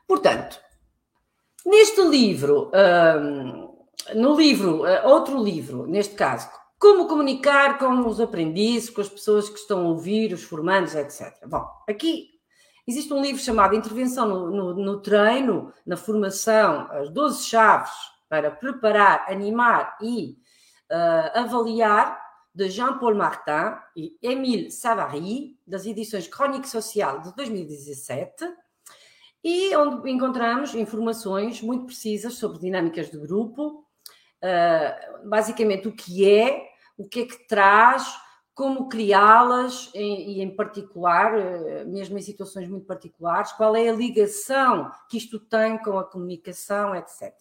Portanto, 0.09 0.59
neste 1.67 2.01
livro, 2.01 2.73
um, 3.21 3.77
no 4.15 4.35
livro, 4.35 4.85
uh, 4.85 5.07
outro 5.07 5.39
livro, 5.39 5.87
neste 5.87 6.15
caso, 6.15 6.49
como 6.79 7.07
comunicar 7.07 7.79
com 7.79 8.07
os 8.07 8.19
aprendizes, 8.19 8.89
com 8.89 9.03
as 9.03 9.09
pessoas 9.09 9.51
que 9.51 9.59
estão 9.59 9.81
a 9.81 9.89
ouvir, 9.91 10.33
os 10.33 10.43
formandos, 10.43 10.95
etc. 10.95 11.35
Bom, 11.47 11.63
aqui 11.87 12.31
existe 12.87 13.13
um 13.13 13.21
livro 13.21 13.43
chamado 13.43 13.75
Intervenção 13.75 14.27
no, 14.27 14.51
no, 14.51 14.75
no 14.75 15.03
Treino, 15.03 15.75
na 15.85 15.97
Formação, 15.99 16.89
as 16.91 17.11
12 17.11 17.45
Chaves 17.45 17.93
para 18.31 18.51
Preparar, 18.51 19.27
Animar 19.29 19.99
e 20.01 20.39
uh, 20.91 21.39
Avaliar, 21.39 22.19
de 22.55 22.71
Jean-Paul 22.71 23.15
Martin 23.15 23.79
e 23.95 24.19
Émile 24.23 24.71
Savary, 24.71 25.59
das 25.67 25.87
edições 25.87 26.27
Chronique 26.29 26.69
Social 26.69 27.21
de 27.21 27.33
2017, 27.37 28.45
e 29.43 29.75
onde 29.77 30.11
encontramos 30.11 30.75
informações 30.75 31.63
muito 31.63 31.87
precisas 31.87 32.35
sobre 32.35 32.59
dinâmicas 32.59 33.11
de 33.11 33.19
grupo, 33.19 33.85
uh, 34.43 35.29
basicamente 35.29 35.89
o 35.89 35.93
que 35.93 36.29
é, 36.29 36.69
o 36.97 37.09
que 37.09 37.21
é 37.21 37.27
que 37.27 37.47
traz, 37.47 38.13
como 38.55 38.89
criá-las 38.89 39.89
e, 39.95 40.43
em 40.43 40.55
particular, 40.57 41.33
uh, 41.35 41.89
mesmo 41.89 42.19
em 42.19 42.23
situações 42.23 42.69
muito 42.69 42.87
particulares, 42.87 43.53
qual 43.53 43.77
é 43.77 43.89
a 43.89 43.93
ligação 43.93 44.91
que 45.09 45.17
isto 45.17 45.39
tem 45.39 45.79
com 45.79 45.99
a 45.99 46.05
comunicação, 46.05 46.95
etc. 46.97 47.33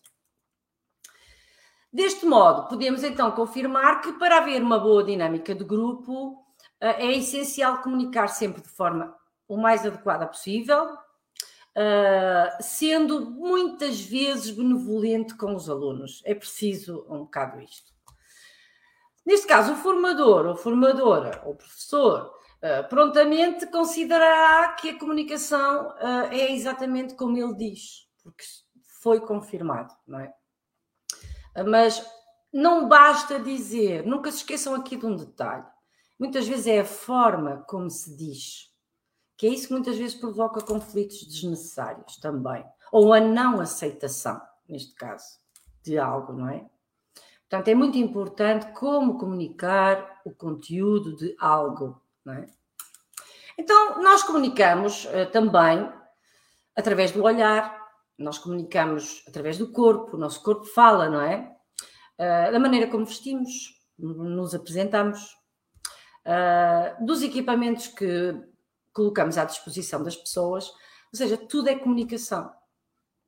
Deste 1.92 2.25
modo, 2.25 2.68
podemos 2.68 3.04
então 3.04 3.32
confirmar 3.32 4.01
que 4.01 4.13
para 4.13 4.38
haver 4.38 4.62
uma 4.62 4.77
boa 4.77 5.04
dinâmica 5.04 5.56
de 5.56 5.63
grupo 5.63 6.34
uh, 6.34 6.36
é 6.80 7.12
essencial 7.13 7.82
comunicar 7.82 8.27
sempre 8.27 8.62
de 8.62 8.70
forma 8.70 9.16
o 9.48 9.58
mais 9.58 9.86
adequada 9.86 10.27
possível, 10.27 10.96
uh, 11.77 12.57
sendo 12.60 13.29
muitas 13.29 14.01
vezes 14.01 14.50
benevolente 14.50 15.36
com 15.36 15.55
os 15.55 15.69
alunos. 15.69 16.22
É 16.25 16.34
preciso 16.34 17.05
um 17.07 17.19
bocado 17.19 17.62
isto. 17.62 17.93
Neste 19.25 19.46
caso, 19.46 19.74
o 19.74 19.75
formador 19.75 20.46
ou 20.48 20.55
formadora 20.55 21.41
ou 21.46 21.55
professor 21.55 22.34
uh, 22.57 22.89
prontamente 22.89 23.67
considerará 23.67 24.74
que 24.74 24.89
a 24.89 25.00
comunicação 25.00 25.89
uh, 25.89 26.31
é 26.31 26.51
exatamente 26.51 27.13
como 27.13 27.38
ele 27.38 27.55
diz, 27.55 28.07
porque 28.24 28.43
foi 29.01 29.19
confirmado, 29.19 29.93
não 30.07 30.19
é? 30.19 30.34
Mas 31.67 32.05
não 32.53 32.88
basta 32.88 33.39
dizer, 33.39 34.05
nunca 34.05 34.31
se 34.31 34.38
esqueçam 34.38 34.75
aqui 34.75 34.96
de 34.96 35.05
um 35.05 35.15
detalhe. 35.15 35.65
Muitas 36.19 36.48
vezes 36.48 36.67
é 36.67 36.79
a 36.79 36.86
forma 36.86 37.63
como 37.67 37.89
se 37.89 38.15
diz 38.15 38.66
que 39.38 39.46
é 39.46 39.50
isso 39.50 39.67
que 39.67 39.74
muitas 39.74 39.98
vezes 39.98 40.15
provoca 40.15 40.62
conflitos 40.62 41.24
desnecessários 41.25 42.17
também, 42.17 42.65
ou 42.91 43.13
a 43.13 43.20
não 43.20 43.62
aceitação, 43.62 44.41
neste 44.67 44.96
caso, 44.96 45.38
de 45.84 45.98
algo, 45.98 46.34
não 46.34 46.50
é? 46.50 46.65
Portanto, 47.50 47.67
é 47.70 47.75
muito 47.75 47.98
importante 47.98 48.74
como 48.74 49.17
comunicar 49.17 50.22
o 50.25 50.32
conteúdo 50.32 51.15
de 51.15 51.36
algo, 51.39 52.01
não 52.25 52.34
é? 52.34 52.46
Então, 53.58 54.01
nós 54.01 54.24
comunicamos 54.24 55.06
uh, 55.06 55.32
também 55.32 55.89
através 56.75 57.12
do 57.12 57.24
olhar, 57.24 57.75
nós 58.17 58.38
comunicamos 58.38 59.24
através 59.27 59.58
do 59.58 59.72
corpo, 59.72 60.15
o 60.15 60.20
nosso 60.20 60.44
corpo 60.44 60.65
fala, 60.65 61.10
não 61.10 61.22
é? 61.22 61.56
Uh, 62.20 62.51
da 62.51 62.60
maneira 62.60 62.88
como 62.88 63.06
vestimos, 63.06 63.79
nos 63.98 64.53
apresentamos, 64.53 65.38
uh, 66.25 67.06
dos 67.06 67.22
equipamentos 67.22 67.88
que 67.88 68.36
colocamos 68.98 69.38
à 69.38 69.46
disposição 69.46 70.01
das 70.01 70.16
pessoas, 70.16 70.70
ou 70.70 71.13
seja, 71.13 71.38
tudo 71.38 71.70
é 71.70 71.75
comunicação, 71.75 72.51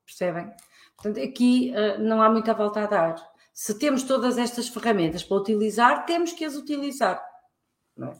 percebem? 0.04 0.52
Portanto, 0.98 1.24
aqui 1.24 1.72
uh, 1.72 2.02
não 2.02 2.24
há 2.24 2.30
muita 2.30 2.56
volta 2.56 2.82
a 2.82 2.88
dar. 2.88 3.32
Se 3.54 3.78
temos 3.78 4.02
todas 4.02 4.40
estas 4.40 4.68
ferramentas 4.68 5.24
para 5.24 5.38
utilizar, 5.38 6.06
temos 6.08 6.34
que 6.34 6.44
as 6.44 6.56
utilizar. 6.56 7.24
É? 8.02 8.14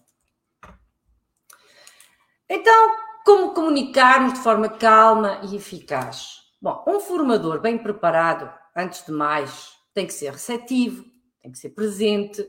Então, 2.48 2.96
como 3.26 3.54
comunicarmos 3.54 4.34
de 4.34 4.40
forma 4.40 4.70
calma 4.70 5.42
e 5.50 5.56
eficaz? 5.56 6.44
Bom, 6.62 6.84
um 6.88 7.00
formador 7.00 7.60
bem 7.60 7.78
preparado, 7.78 8.54
antes 8.76 9.04
de 9.06 9.12
mais, 9.12 9.74
tem 9.94 10.06
que 10.06 10.14
ser 10.14 10.34
receptivo, 10.34 11.04
tem 11.42 11.52
que 11.52 11.58
ser 11.58 11.70
presente, 11.70 12.48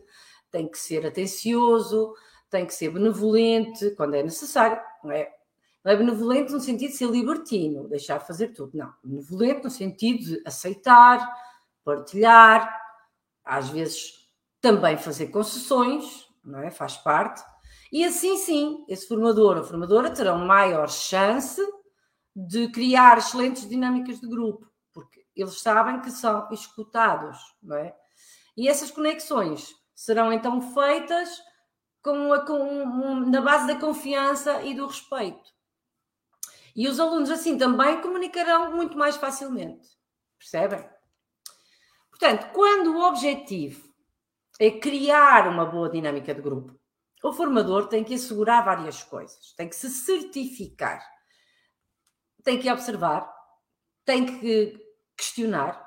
tem 0.51 0.69
que 0.69 0.79
ser 0.79 1.07
atencioso, 1.07 2.15
tem 2.51 2.67
que 2.67 2.75
ser 2.75 2.91
benevolente 2.91 3.91
quando 3.93 4.15
é 4.15 4.23
necessário, 4.23 4.81
não 5.05 5.13
é? 5.13 5.31
Não 5.85 5.93
é 5.93 5.97
benevolente 5.97 6.53
no 6.53 6.61
sentido 6.61 6.91
de 6.91 6.97
ser 6.97 7.09
libertino, 7.11 7.89
deixar 7.89 8.21
fazer 8.21 8.49
tudo, 8.49 8.77
não. 8.77 8.93
Benevolente 9.03 9.65
no 9.65 9.71
sentido 9.71 10.25
de 10.25 10.43
aceitar, 10.47 11.27
partilhar, 11.83 12.79
às 13.45 13.71
vezes 13.71 14.29
também 14.61 14.99
fazer 14.99 15.29
concessões, 15.29 16.29
não 16.45 16.61
é? 16.61 16.71
Faz 16.71 16.97
parte. 16.99 17.43
E 17.91 18.05
assim 18.05 18.37
sim, 18.37 18.85
esse 18.89 19.09
formador 19.09 19.57
ou 19.57 19.65
formadora 19.65 20.11
terão 20.11 20.39
maior 20.39 20.89
chance 20.89 21.61
de 22.37 22.69
criar 22.71 23.19
excelentes 23.19 23.69
dinâmicas 23.69 24.21
de 24.21 24.29
grupo, 24.29 24.71
porque 24.93 25.27
eles 25.35 25.61
sabem 25.61 26.01
que 26.01 26.11
são 26.11 26.49
escutados, 26.53 27.39
não 27.63 27.77
é? 27.77 27.95
E 28.57 28.69
essas 28.69 28.91
conexões 28.91 29.75
serão 29.95 30.33
então 30.33 30.61
feitas 30.73 31.43
com 32.03 32.33
a, 32.33 32.45
com, 32.45 33.21
na 33.27 33.41
base 33.41 33.67
da 33.67 33.79
confiança 33.79 34.63
e 34.63 34.75
do 34.75 34.87
respeito. 34.87 35.51
E 36.75 36.89
os 36.89 37.01
alunos 37.01 37.31
assim 37.31 37.59
também 37.59 38.01
comunicarão 38.01 38.73
muito 38.73 38.97
mais 38.97 39.17
facilmente. 39.17 39.89
Percebem? 40.39 40.89
Portanto, 42.11 42.53
quando 42.53 42.95
o 42.95 43.03
objetivo 43.03 43.89
é 44.59 44.71
criar 44.71 45.49
uma 45.49 45.65
boa 45.65 45.91
dinâmica 45.91 46.35
de 46.35 46.41
grupo, 46.41 46.79
o 47.23 47.33
formador 47.33 47.89
tem 47.89 48.03
que 48.03 48.15
assegurar 48.15 48.65
várias 48.65 49.03
coisas. 49.03 49.53
Tem 49.55 49.69
que 49.69 49.77
se 49.77 49.91
certificar, 49.91 51.07
tem 52.43 52.59
que 52.59 52.71
observar, 52.71 53.31
tem 54.05 54.25
que 54.25 54.79
questionar, 55.17 55.87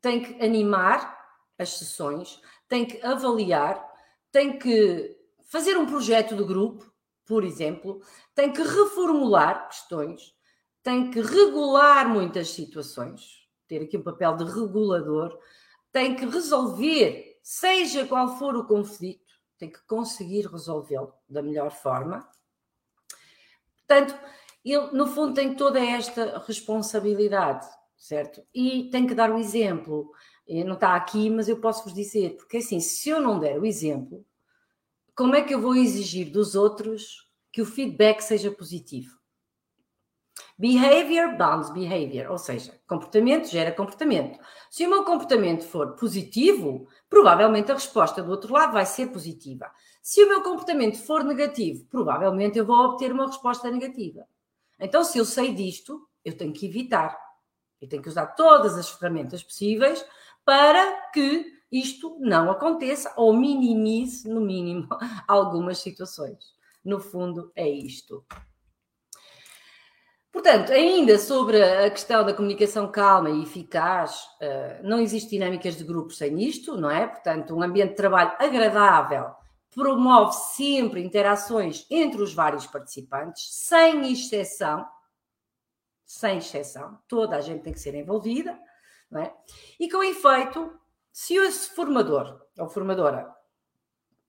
tem 0.00 0.22
que 0.22 0.44
animar 0.44 1.18
as 1.58 1.70
sessões, 1.78 2.40
tem 2.68 2.84
que 2.84 3.04
avaliar, 3.04 3.90
tem 4.30 4.58
que 4.58 5.21
fazer 5.52 5.76
um 5.76 5.84
projeto 5.84 6.34
de 6.34 6.42
grupo, 6.42 6.90
por 7.26 7.44
exemplo, 7.44 8.00
tem 8.34 8.50
que 8.50 8.62
reformular 8.62 9.68
questões, 9.68 10.34
tem 10.82 11.10
que 11.10 11.20
regular 11.20 12.08
muitas 12.08 12.48
situações, 12.48 13.46
ter 13.68 13.82
aqui 13.82 13.98
um 13.98 14.02
papel 14.02 14.34
de 14.34 14.44
regulador, 14.44 15.38
tem 15.92 16.16
que 16.16 16.24
resolver, 16.24 17.38
seja 17.42 18.06
qual 18.06 18.38
for 18.38 18.56
o 18.56 18.66
conflito, 18.66 19.30
tem 19.58 19.70
que 19.70 19.84
conseguir 19.86 20.46
resolvê-lo 20.46 21.12
da 21.28 21.42
melhor 21.42 21.70
forma. 21.70 22.26
Portanto, 23.76 24.18
ele, 24.64 24.90
no 24.92 25.06
fundo, 25.06 25.34
tem 25.34 25.54
toda 25.54 25.78
esta 25.84 26.42
responsabilidade, 26.46 27.68
certo? 27.94 28.42
E 28.54 28.88
tem 28.90 29.06
que 29.06 29.14
dar 29.14 29.30
um 29.30 29.38
exemplo. 29.38 30.10
Não 30.48 30.74
está 30.74 30.96
aqui, 30.96 31.28
mas 31.28 31.46
eu 31.46 31.60
posso 31.60 31.84
vos 31.84 31.92
dizer, 31.92 32.36
porque 32.36 32.56
assim, 32.56 32.80
se 32.80 33.10
eu 33.10 33.20
não 33.20 33.38
der 33.38 33.60
o 33.60 33.66
exemplo, 33.66 34.24
como 35.14 35.34
é 35.34 35.42
que 35.42 35.54
eu 35.54 35.60
vou 35.60 35.74
exigir 35.74 36.30
dos 36.30 36.54
outros 36.54 37.28
que 37.52 37.60
o 37.60 37.66
feedback 37.66 38.20
seja 38.20 38.50
positivo? 38.50 39.22
Behavior 40.58 41.36
bounds 41.36 41.70
behavior, 41.70 42.30
ou 42.30 42.38
seja, 42.38 42.78
comportamento 42.86 43.48
gera 43.48 43.72
comportamento. 43.72 44.38
Se 44.70 44.86
o 44.86 44.88
meu 44.88 45.04
comportamento 45.04 45.64
for 45.64 45.96
positivo, 45.96 46.86
provavelmente 47.08 47.70
a 47.70 47.74
resposta 47.74 48.22
do 48.22 48.30
outro 48.30 48.52
lado 48.52 48.72
vai 48.72 48.86
ser 48.86 49.08
positiva. 49.08 49.70
Se 50.00 50.22
o 50.22 50.28
meu 50.28 50.42
comportamento 50.42 50.98
for 50.98 51.24
negativo, 51.24 51.84
provavelmente 51.86 52.58
eu 52.58 52.64
vou 52.64 52.76
obter 52.76 53.12
uma 53.12 53.26
resposta 53.26 53.70
negativa. 53.70 54.24
Então, 54.78 55.04
se 55.04 55.18
eu 55.18 55.24
sei 55.24 55.52
disto, 55.52 56.08
eu 56.24 56.36
tenho 56.36 56.52
que 56.52 56.66
evitar. 56.66 57.18
Eu 57.80 57.88
tenho 57.88 58.02
que 58.02 58.08
usar 58.08 58.26
todas 58.26 58.76
as 58.76 58.88
ferramentas 58.88 59.42
possíveis 59.42 60.04
para 60.44 61.10
que 61.12 61.51
isto 61.72 62.18
não 62.20 62.50
aconteça 62.50 63.12
ou 63.16 63.32
minimize, 63.32 64.28
no 64.28 64.40
mínimo, 64.40 64.86
algumas 65.26 65.78
situações. 65.78 66.52
No 66.84 67.00
fundo, 67.00 67.50
é 67.56 67.68
isto. 67.68 68.24
Portanto, 70.30 70.72
ainda 70.72 71.18
sobre 71.18 71.62
a 71.62 71.90
questão 71.90 72.24
da 72.24 72.32
comunicação 72.32 72.90
calma 72.90 73.30
e 73.30 73.42
eficaz, 73.42 74.26
eh, 74.40 74.80
não 74.82 74.98
existe 74.98 75.30
dinâmicas 75.30 75.76
de 75.76 75.84
grupo 75.84 76.10
sem 76.10 76.42
isto, 76.42 76.76
não 76.76 76.90
é? 76.90 77.06
Portanto, 77.06 77.54
um 77.54 77.62
ambiente 77.62 77.90
de 77.90 77.96
trabalho 77.96 78.34
agradável 78.38 79.34
promove 79.70 80.34
sempre 80.54 81.02
interações 81.02 81.86
entre 81.90 82.22
os 82.22 82.32
vários 82.32 82.66
participantes, 82.66 83.48
sem 83.50 84.10
exceção, 84.10 84.86
sem 86.04 86.38
exceção, 86.38 86.98
toda 87.08 87.36
a 87.36 87.40
gente 87.40 87.62
tem 87.62 87.72
que 87.72 87.80
ser 87.80 87.94
envolvida, 87.94 88.58
não 89.10 89.22
é? 89.22 89.34
E 89.78 89.88
com 89.90 90.02
efeito, 90.02 90.78
se 91.12 91.38
o 91.38 91.52
formador 91.52 92.40
ou 92.58 92.68
formadora 92.68 93.30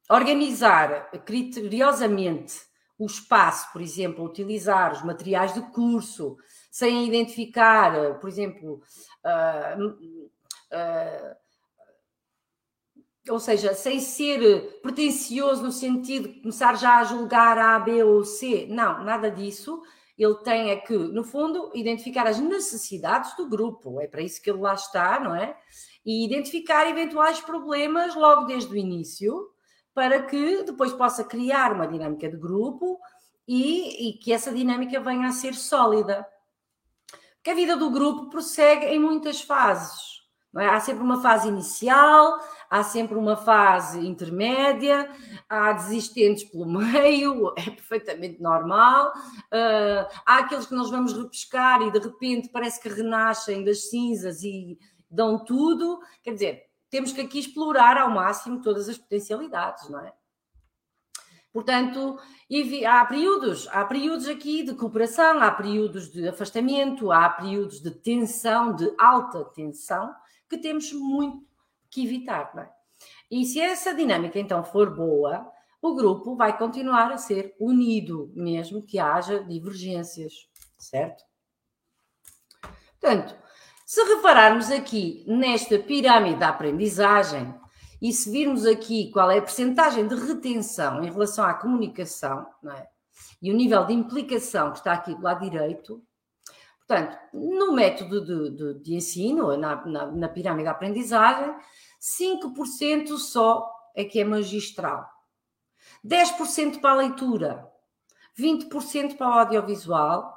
organizar 0.10 1.10
criteriosamente 1.26 2.60
o 2.98 3.06
espaço, 3.06 3.72
por 3.72 3.82
exemplo, 3.82 4.24
utilizar 4.24 4.92
os 4.94 5.04
materiais 5.04 5.54
de 5.54 5.62
curso, 5.72 6.38
sem 6.72 7.08
identificar, 7.08 8.20
por 8.20 8.30
exemplo, 8.30 8.82
uh, 9.26 9.88
uh, 9.88 11.36
ou 13.30 13.40
seja, 13.40 13.74
sem 13.74 14.00
ser 14.00 14.82
pretencioso 14.82 15.64
no 15.64 15.72
sentido 15.72 16.28
de 16.28 16.42
começar 16.42 16.76
já 16.76 17.00
a 17.00 17.04
julgar 17.04 17.58
A, 17.58 17.80
B 17.80 18.04
ou 18.04 18.24
C. 18.26 18.68
Não, 18.70 19.04
nada 19.04 19.32
disso. 19.32 19.82
Ele 20.18 20.36
tem 20.36 20.70
é 20.70 20.76
que, 20.76 20.96
no 20.96 21.24
fundo, 21.24 21.72
identificar 21.74 22.28
as 22.28 22.40
necessidades 22.40 23.36
do 23.36 23.48
grupo. 23.48 24.00
É 24.00 24.08
para 24.08 24.22
isso 24.22 24.42
que 24.42 24.50
ele 24.50 24.60
lá 24.60 24.74
está, 24.74 25.20
não 25.20 25.36
é? 25.36 25.58
E 26.06 26.26
identificar 26.26 26.90
eventuais 26.90 27.40
problemas 27.40 28.16
logo 28.16 28.46
desde 28.46 28.74
o 28.74 28.78
início 28.78 29.50
para 29.94 30.24
que 30.24 30.64
depois 30.64 30.92
possa 30.94 31.24
criar 31.24 31.72
uma 31.72 31.88
dinâmica 31.88 32.30
de 32.30 32.38
grupo 32.38 33.00
e, 33.48 34.10
e 34.10 34.14
que 34.18 34.34
essa 34.34 34.52
dinâmica 34.52 35.00
venha 35.00 35.28
a 35.28 35.32
ser 35.32 35.54
sólida. 35.54 36.26
Porque 37.36 37.52
a 37.52 37.56
vida 37.56 37.76
do 37.76 37.92
grupo 37.92 38.30
prossegue 38.30 38.86
em 38.86 39.00
muitas 39.00 39.42
fases. 39.42 40.14
É? 40.56 40.68
Há 40.68 40.80
sempre 40.80 41.04
uma 41.04 41.20
fase 41.20 41.48
inicial, 41.48 42.40
há 42.70 42.84
sempre 42.84 43.18
uma 43.18 43.36
fase 43.36 44.00
intermédia, 44.00 45.10
há 45.50 45.74
desistentes 45.74 46.44
pelo 46.44 46.66
meio, 46.70 47.52
é 47.58 47.72
perfeitamente 47.72 48.40
normal. 48.40 49.12
Uh, 49.52 50.08
há 50.26 50.38
aqueles 50.40 50.68
que 50.68 50.76
nós 50.76 50.92
vamos 50.92 51.14
repescar 51.14 51.82
e 51.82 51.92
de 51.92 52.00
repente 52.00 52.50
parece 52.50 52.80
que 52.80 52.88
renascem 52.88 53.64
das 53.64 53.90
cinzas 53.90 54.44
e 54.44 54.78
dão 55.14 55.44
tudo. 55.44 56.00
Quer 56.22 56.34
dizer, 56.34 56.64
temos 56.90 57.12
que 57.12 57.22
aqui 57.22 57.40
explorar 57.40 57.98
ao 57.98 58.10
máximo 58.10 58.62
todas 58.62 58.90
as 58.90 58.98
potencialidades, 58.98 59.90
não 59.90 60.00
é? 60.00 60.14
Portanto, 61.52 62.18
há 62.88 63.06
períodos, 63.06 63.68
há 63.70 63.86
períodos 63.86 64.28
aqui 64.28 64.64
de 64.64 64.74
cooperação, 64.74 65.40
há 65.40 65.52
períodos 65.52 66.12
de 66.12 66.28
afastamento, 66.28 67.12
há 67.12 67.30
períodos 67.30 67.80
de 67.80 67.92
tensão, 67.92 68.76
de 68.76 68.92
alta 68.98 69.46
tensão, 69.46 70.14
que 70.50 70.58
temos 70.58 70.92
muito 70.92 71.48
que 71.92 72.04
evitar, 72.04 72.52
não 72.56 72.64
é? 72.64 72.74
E 73.30 73.46
se 73.46 73.60
essa 73.60 73.94
dinâmica 73.94 74.40
então 74.40 74.64
for 74.64 74.96
boa, 74.96 75.48
o 75.80 75.94
grupo 75.94 76.36
vai 76.36 76.58
continuar 76.58 77.12
a 77.12 77.18
ser 77.18 77.56
unido, 77.60 78.32
mesmo 78.36 78.82
que 78.82 78.98
haja 78.98 79.44
divergências, 79.44 80.50
certo? 80.78 81.24
Portanto, 83.00 83.36
se 83.94 84.04
repararmos 84.06 84.72
aqui 84.72 85.24
nesta 85.28 85.78
pirâmide 85.78 86.40
da 86.40 86.50
aprendizagem 86.50 87.54
e 88.02 88.12
se 88.12 88.32
virmos 88.32 88.66
aqui 88.66 89.12
qual 89.12 89.30
é 89.30 89.38
a 89.38 89.42
percentagem 89.44 90.08
de 90.08 90.16
retenção 90.16 91.04
em 91.04 91.12
relação 91.12 91.46
à 91.46 91.54
comunicação 91.54 92.44
é? 92.72 92.88
e 93.40 93.52
o 93.52 93.56
nível 93.56 93.86
de 93.86 93.94
implicação 93.94 94.72
que 94.72 94.80
está 94.80 94.94
aqui 94.94 95.14
do 95.14 95.22
lado 95.22 95.48
direito, 95.48 96.04
portanto, 96.80 97.16
no 97.32 97.74
método 97.74 98.26
de, 98.26 98.58
de, 98.58 98.80
de 98.80 98.96
ensino, 98.96 99.56
na, 99.58 99.86
na, 99.86 100.08
na 100.08 100.28
pirâmide 100.28 100.66
da 100.66 100.72
aprendizagem, 100.72 101.54
5% 102.02 103.16
só 103.20 103.72
é 103.96 104.04
que 104.04 104.20
é 104.20 104.26
magistral, 104.26 105.08
10% 106.04 106.82
para 106.82 106.94
a 106.94 106.96
leitura, 106.96 107.72
20% 108.40 109.18
para 109.18 109.30
o 109.30 109.34
audiovisual 109.34 110.33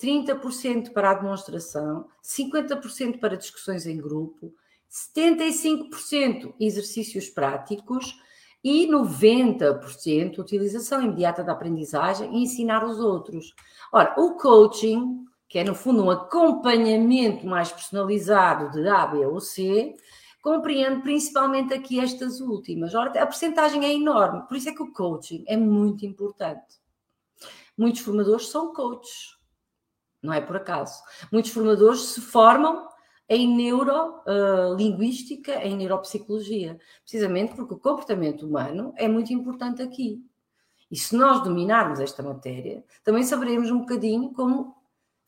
30% 0.00 0.92
para 0.92 1.10
a 1.10 1.14
demonstração, 1.14 2.06
50% 2.24 3.20
para 3.20 3.36
discussões 3.36 3.86
em 3.86 3.98
grupo, 3.98 4.54
75% 4.90 6.54
exercícios 6.58 7.28
práticos 7.28 8.18
e 8.64 8.86
90% 8.88 10.38
utilização 10.38 11.02
imediata 11.02 11.44
da 11.44 11.52
aprendizagem 11.52 12.34
e 12.34 12.42
ensinar 12.42 12.84
os 12.84 12.98
outros. 12.98 13.54
Ora, 13.92 14.14
o 14.18 14.36
coaching, 14.36 15.24
que 15.48 15.58
é 15.58 15.64
no 15.64 15.74
fundo 15.74 16.02
um 16.02 16.10
acompanhamento 16.10 17.46
mais 17.46 17.70
personalizado 17.70 18.70
de 18.70 18.88
A, 18.88 19.06
B 19.06 19.24
ou 19.26 19.40
C, 19.40 19.94
compreende 20.42 21.02
principalmente 21.02 21.74
aqui 21.74 22.00
estas 22.00 22.40
últimas. 22.40 22.94
Ora, 22.94 23.22
a 23.22 23.26
percentagem 23.26 23.84
é 23.84 23.92
enorme, 23.92 24.46
por 24.48 24.56
isso 24.56 24.68
é 24.68 24.74
que 24.74 24.82
o 24.82 24.92
coaching 24.92 25.44
é 25.46 25.56
muito 25.56 26.04
importante. 26.04 26.80
Muitos 27.76 28.00
formadores 28.00 28.48
são 28.48 28.72
coaches 28.74 29.39
não 30.22 30.32
é 30.32 30.40
por 30.40 30.56
acaso. 30.56 31.02
Muitos 31.32 31.50
formadores 31.50 32.00
se 32.00 32.20
formam 32.20 32.88
em 33.28 33.46
neurolinguística, 33.54 35.52
uh, 35.52 35.62
em 35.62 35.76
neuropsicologia, 35.76 36.78
precisamente 37.02 37.54
porque 37.54 37.74
o 37.74 37.78
comportamento 37.78 38.44
humano 38.46 38.92
é 38.96 39.06
muito 39.06 39.32
importante 39.32 39.80
aqui. 39.82 40.20
E 40.90 40.96
se 40.96 41.14
nós 41.14 41.44
dominarmos 41.44 42.00
esta 42.00 42.22
matéria, 42.22 42.84
também 43.04 43.22
saberemos 43.22 43.70
um 43.70 43.78
bocadinho 43.80 44.32
como 44.32 44.74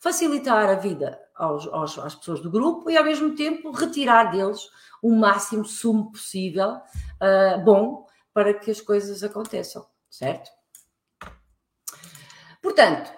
facilitar 0.01 0.69
a 0.69 0.75
vida 0.75 1.17
aos, 1.37 1.69
aos, 1.69 1.97
às 1.99 2.17
pessoas 2.17 2.41
do 2.41 2.51
grupo 2.51 2.91
e, 2.91 2.97
ao 2.97 3.05
mesmo 3.05 3.37
tempo, 3.37 3.71
retirar 3.71 4.33
deles 4.33 4.69
o 5.01 5.15
máximo 5.15 5.65
sumo 5.65 6.11
possível 6.11 6.71
uh, 6.73 7.65
bom 7.65 8.05
para 8.35 8.53
que 8.53 8.71
as 8.71 8.81
coisas 8.81 9.23
aconteçam, 9.23 9.87
certo? 10.11 10.51
Portanto, 12.61 13.13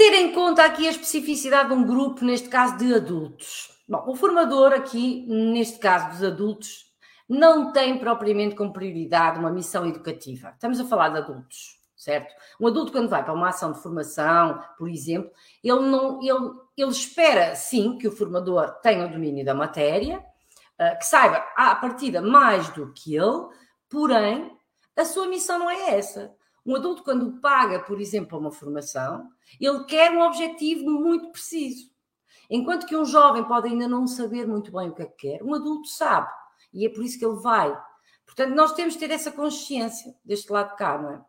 ter 0.00 0.14
em 0.14 0.32
conta 0.32 0.64
aqui 0.64 0.88
a 0.88 0.90
especificidade 0.92 1.68
de 1.68 1.74
um 1.74 1.84
grupo, 1.84 2.24
neste 2.24 2.48
caso 2.48 2.78
de 2.78 2.94
adultos. 2.94 3.68
Bom, 3.86 4.02
o 4.06 4.16
formador 4.16 4.72
aqui, 4.72 5.26
neste 5.28 5.78
caso 5.78 6.08
dos 6.08 6.24
adultos, 6.24 6.86
não 7.28 7.70
tem 7.70 7.98
propriamente 7.98 8.54
como 8.54 8.72
prioridade 8.72 9.38
uma 9.38 9.50
missão 9.50 9.86
educativa. 9.86 10.52
Estamos 10.54 10.80
a 10.80 10.86
falar 10.86 11.10
de 11.10 11.18
adultos, 11.18 11.78
certo? 11.94 12.34
Um 12.58 12.68
adulto, 12.68 12.92
quando 12.92 13.10
vai 13.10 13.22
para 13.22 13.34
uma 13.34 13.50
ação 13.50 13.72
de 13.72 13.82
formação, 13.82 14.64
por 14.78 14.88
exemplo, 14.88 15.30
ele, 15.62 15.80
não, 15.80 16.18
ele, 16.22 16.50
ele 16.78 16.90
espera, 16.90 17.54
sim, 17.54 17.98
que 17.98 18.08
o 18.08 18.12
formador 18.12 18.80
tenha 18.80 19.04
o 19.04 19.12
domínio 19.12 19.44
da 19.44 19.52
matéria, 19.52 20.24
eh, 20.78 20.96
que 20.96 21.04
saiba 21.04 21.44
à 21.54 21.74
partida 21.74 22.22
mais 22.22 22.70
do 22.70 22.90
que 22.94 23.14
ele, 23.14 23.48
porém, 23.90 24.50
a 24.96 25.04
sua 25.04 25.26
missão 25.26 25.58
não 25.58 25.70
é 25.70 25.98
essa. 25.98 26.34
Um 26.64 26.76
adulto, 26.76 27.02
quando 27.02 27.40
paga, 27.40 27.80
por 27.80 28.00
exemplo, 28.00 28.38
uma 28.38 28.50
formação, 28.50 29.28
ele 29.60 29.84
quer 29.84 30.10
um 30.12 30.20
objetivo 30.20 30.90
muito 30.90 31.30
preciso. 31.30 31.90
Enquanto 32.48 32.86
que 32.86 32.96
um 32.96 33.04
jovem 33.04 33.44
pode 33.44 33.68
ainda 33.68 33.86
não 33.86 34.06
saber 34.06 34.46
muito 34.46 34.72
bem 34.72 34.88
o 34.88 34.94
que 34.94 35.02
é 35.02 35.06
que 35.06 35.28
quer, 35.28 35.42
um 35.42 35.54
adulto 35.54 35.88
sabe. 35.88 36.28
E 36.72 36.86
é 36.86 36.88
por 36.88 37.04
isso 37.04 37.18
que 37.18 37.24
ele 37.24 37.40
vai. 37.40 37.76
Portanto, 38.26 38.54
nós 38.54 38.72
temos 38.72 38.94
de 38.94 39.00
ter 39.00 39.10
essa 39.10 39.30
consciência 39.30 40.14
deste 40.24 40.52
lado 40.52 40.70
de 40.70 40.76
cá, 40.76 40.98
não 40.98 41.10
é? 41.10 41.20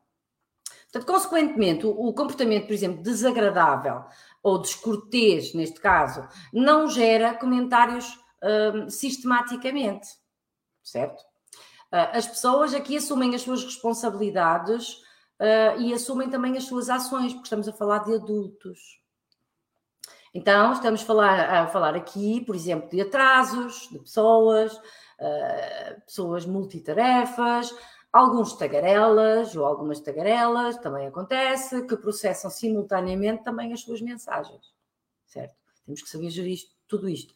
Portanto, 0.92 1.06
consequentemente, 1.06 1.86
o, 1.86 2.14
comportamento, 2.14 2.68
por 2.68 2.74
exemplo, 2.74 3.02
desagradável 3.02 4.04
ou 4.44 4.62
descortês, 4.62 5.54
neste 5.54 5.80
caso, 5.80 6.28
não 6.52 6.90
gera 6.90 7.34
comentários 7.34 8.20
hum, 8.44 8.90
sistematicamente, 8.90 10.10
certo? 10.84 11.22
Uh, 11.94 12.12
as 12.14 12.28
pessoas 12.28 12.74
aqui 12.74 12.98
assumem 12.98 13.34
as 13.36 13.42
suas 13.42 13.64
responsabilidades 13.64 14.98
uh, 15.42 15.82
e 15.82 15.94
assumem 15.94 16.30
também 16.30 16.56
as 16.56 16.66
suas 16.66 16.90
ações, 16.90 17.34
porque 17.34 17.48
estamos 17.48 17.68
a 17.68 17.74
falar 17.74 18.00
de 18.00 18.14
adultos. 18.14 19.02
Então, 20.34 20.72
estamos 20.72 21.02
a 21.02 21.06
falar, 21.06 21.40
a 21.40 21.68
falar 21.68 21.96
aqui, 21.96 22.40
por 22.46 22.56
exemplo, 22.56 22.90
de 22.90 23.02
atrasos 23.02 23.90
de 23.92 24.00
pessoas, 24.00 24.74
uh, 24.74 26.02
pessoas 26.06 26.46
multitarefas, 26.46 27.76
alguns 28.14 28.54
tagarelas 28.54 29.56
ou 29.56 29.66
algumas 29.66 30.00
tagarelas, 30.00 30.78
também 30.78 31.08
acontece, 31.08 31.86
que 31.86 31.98
processam 31.98 32.50
simultaneamente 32.50 33.44
também 33.44 33.74
as 33.74 33.82
suas 33.82 34.00
mensagens, 34.00 34.74
certo? 35.26 35.56
Temos 35.86 36.02
que 36.02 36.10
saber 36.10 36.30
gerir 36.30 36.54
isto, 36.54 36.72
tudo 36.88 37.10
isto. 37.10 37.34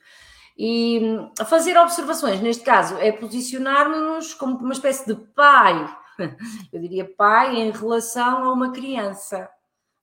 E 0.57 0.99
hum, 1.01 1.31
fazer 1.45 1.77
observações, 1.77 2.39
neste 2.39 2.63
caso, 2.63 2.95
é 2.97 3.11
posicionar-nos 3.11 4.33
como 4.35 4.57
uma 4.57 4.73
espécie 4.73 5.05
de 5.05 5.15
pai 5.33 6.04
eu 6.71 6.79
diria 6.79 7.13
pai 7.15 7.55
em 7.55 7.71
relação 7.71 8.43
a 8.43 8.51
uma 8.51 8.71
criança, 8.71 9.49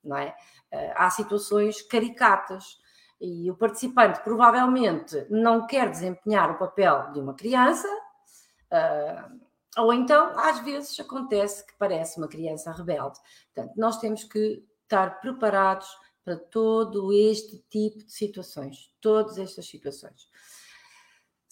não 0.03 0.17
é? 0.17 0.35
Eh, 0.71 0.93
há 0.95 1.09
situações 1.09 1.81
caricatas 1.81 2.81
e 3.21 3.49
o 3.49 3.55
participante 3.55 4.19
provavelmente 4.21 5.25
não 5.29 5.65
quer 5.65 5.89
desempenhar 5.89 6.51
o 6.51 6.57
papel 6.57 7.11
de 7.13 7.19
uma 7.19 7.33
criança, 7.33 7.87
uh, 7.87 9.39
ou 9.77 9.93
então, 9.93 10.37
às 10.37 10.59
vezes, 10.59 10.99
acontece 10.99 11.65
que 11.65 11.73
parece 11.77 12.17
uma 12.17 12.27
criança 12.27 12.71
rebelde. 12.71 13.19
Portanto, 13.53 13.73
nós 13.77 13.97
temos 13.97 14.23
que 14.25 14.63
estar 14.83 15.21
preparados 15.21 15.87
para 16.23 16.35
todo 16.35 17.13
este 17.13 17.63
tipo 17.69 18.03
de 18.03 18.11
situações, 18.11 18.93
todas 18.99 19.37
estas 19.37 19.67
situações. 19.67 20.27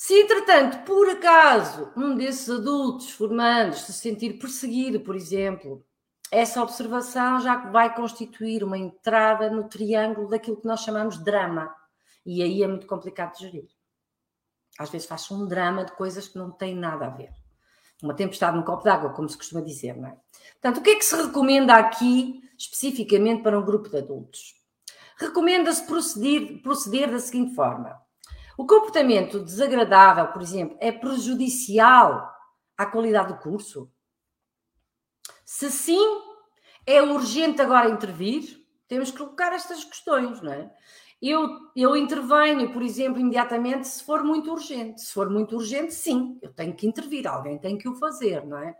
Se, 0.03 0.15
entretanto, 0.19 0.83
por 0.83 1.07
acaso, 1.11 1.91
um 1.95 2.15
desses 2.15 2.49
adultos 2.49 3.11
formandos 3.11 3.81
se 3.81 3.93
sentir 3.93 4.39
perseguido, 4.39 5.01
por 5.01 5.15
exemplo, 5.15 5.85
essa 6.31 6.63
observação 6.63 7.39
já 7.39 7.69
vai 7.69 7.93
constituir 7.93 8.63
uma 8.63 8.79
entrada 8.79 9.47
no 9.51 9.69
triângulo 9.69 10.27
daquilo 10.27 10.59
que 10.59 10.65
nós 10.65 10.79
chamamos 10.79 11.19
drama. 11.19 11.71
E 12.25 12.41
aí 12.41 12.63
é 12.63 12.67
muito 12.67 12.87
complicado 12.87 13.33
de 13.33 13.41
gerir. 13.41 13.69
Às 14.79 14.89
vezes 14.89 15.07
faz-se 15.07 15.31
um 15.35 15.45
drama 15.45 15.85
de 15.85 15.91
coisas 15.91 16.27
que 16.27 16.39
não 16.39 16.49
têm 16.49 16.75
nada 16.75 17.05
a 17.05 17.09
ver. 17.09 17.29
Uma 18.01 18.15
tempestade 18.15 18.57
no 18.57 18.65
copo 18.65 18.83
d'água, 18.83 19.13
como 19.13 19.29
se 19.29 19.37
costuma 19.37 19.61
dizer, 19.61 19.95
não 19.97 20.09
é? 20.09 20.17
Portanto, 20.53 20.77
o 20.77 20.81
que 20.81 20.89
é 20.89 20.95
que 20.95 21.05
se 21.05 21.15
recomenda 21.15 21.75
aqui, 21.75 22.41
especificamente 22.57 23.43
para 23.43 23.59
um 23.59 23.63
grupo 23.63 23.87
de 23.87 23.97
adultos? 23.99 24.55
Recomenda-se 25.15 25.85
proceder, 25.85 26.59
proceder 26.63 27.11
da 27.11 27.19
seguinte 27.19 27.53
forma: 27.53 28.01
o 28.57 28.65
comportamento 28.65 29.39
desagradável, 29.39 30.27
por 30.27 30.41
exemplo, 30.41 30.77
é 30.79 30.91
prejudicial 30.91 32.31
à 32.77 32.85
qualidade 32.85 33.33
do 33.33 33.39
curso? 33.39 33.91
Se 35.45 35.69
sim, 35.69 36.21
é 36.85 37.01
urgente 37.01 37.61
agora 37.61 37.89
intervir? 37.89 38.65
Temos 38.87 39.11
que 39.11 39.17
colocar 39.17 39.53
estas 39.53 39.83
questões, 39.83 40.41
não 40.41 40.51
é? 40.51 40.71
Eu, 41.21 41.47
eu 41.75 41.95
intervenho, 41.95 42.73
por 42.73 42.81
exemplo, 42.81 43.19
imediatamente 43.19 43.87
se 43.87 44.03
for 44.03 44.23
muito 44.23 44.51
urgente. 44.51 45.01
Se 45.01 45.13
for 45.13 45.29
muito 45.29 45.55
urgente, 45.55 45.93
sim, 45.93 46.39
eu 46.41 46.51
tenho 46.51 46.73
que 46.73 46.87
intervir, 46.87 47.27
alguém 47.27 47.59
tem 47.59 47.77
que 47.77 47.87
o 47.87 47.95
fazer, 47.95 48.45
não 48.45 48.57
é? 48.57 48.75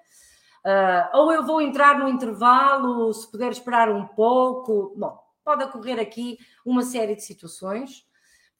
Uh, 0.65 1.17
ou 1.17 1.31
eu 1.31 1.45
vou 1.45 1.61
entrar 1.61 1.97
no 1.99 2.07
intervalo, 2.07 3.13
se 3.13 3.29
puder 3.29 3.51
esperar 3.51 3.89
um 3.89 4.07
pouco. 4.07 4.93
Bom, 4.97 5.17
pode 5.43 5.63
ocorrer 5.63 5.99
aqui 5.99 6.37
uma 6.65 6.83
série 6.83 7.15
de 7.15 7.23
situações 7.23 8.05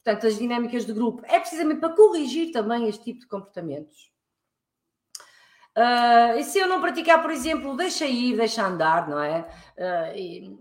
Portanto, 0.04 0.26
as 0.26 0.36
dinâmicas 0.36 0.84
de 0.84 0.92
grupo 0.92 1.22
é 1.26 1.38
precisamente 1.38 1.80
para 1.80 1.94
corrigir 1.94 2.50
também 2.50 2.88
este 2.88 3.04
tipo 3.04 3.20
de 3.20 3.26
comportamentos. 3.28 4.10
Uh, 5.76 6.36
e 6.38 6.44
se 6.44 6.58
eu 6.58 6.66
não 6.66 6.80
praticar, 6.80 7.22
por 7.22 7.30
exemplo, 7.30 7.76
deixa 7.76 8.04
ir, 8.04 8.36
deixa 8.36 8.66
andar, 8.66 9.08
não 9.08 9.20
é? 9.20 9.48
Uh, 9.78 10.58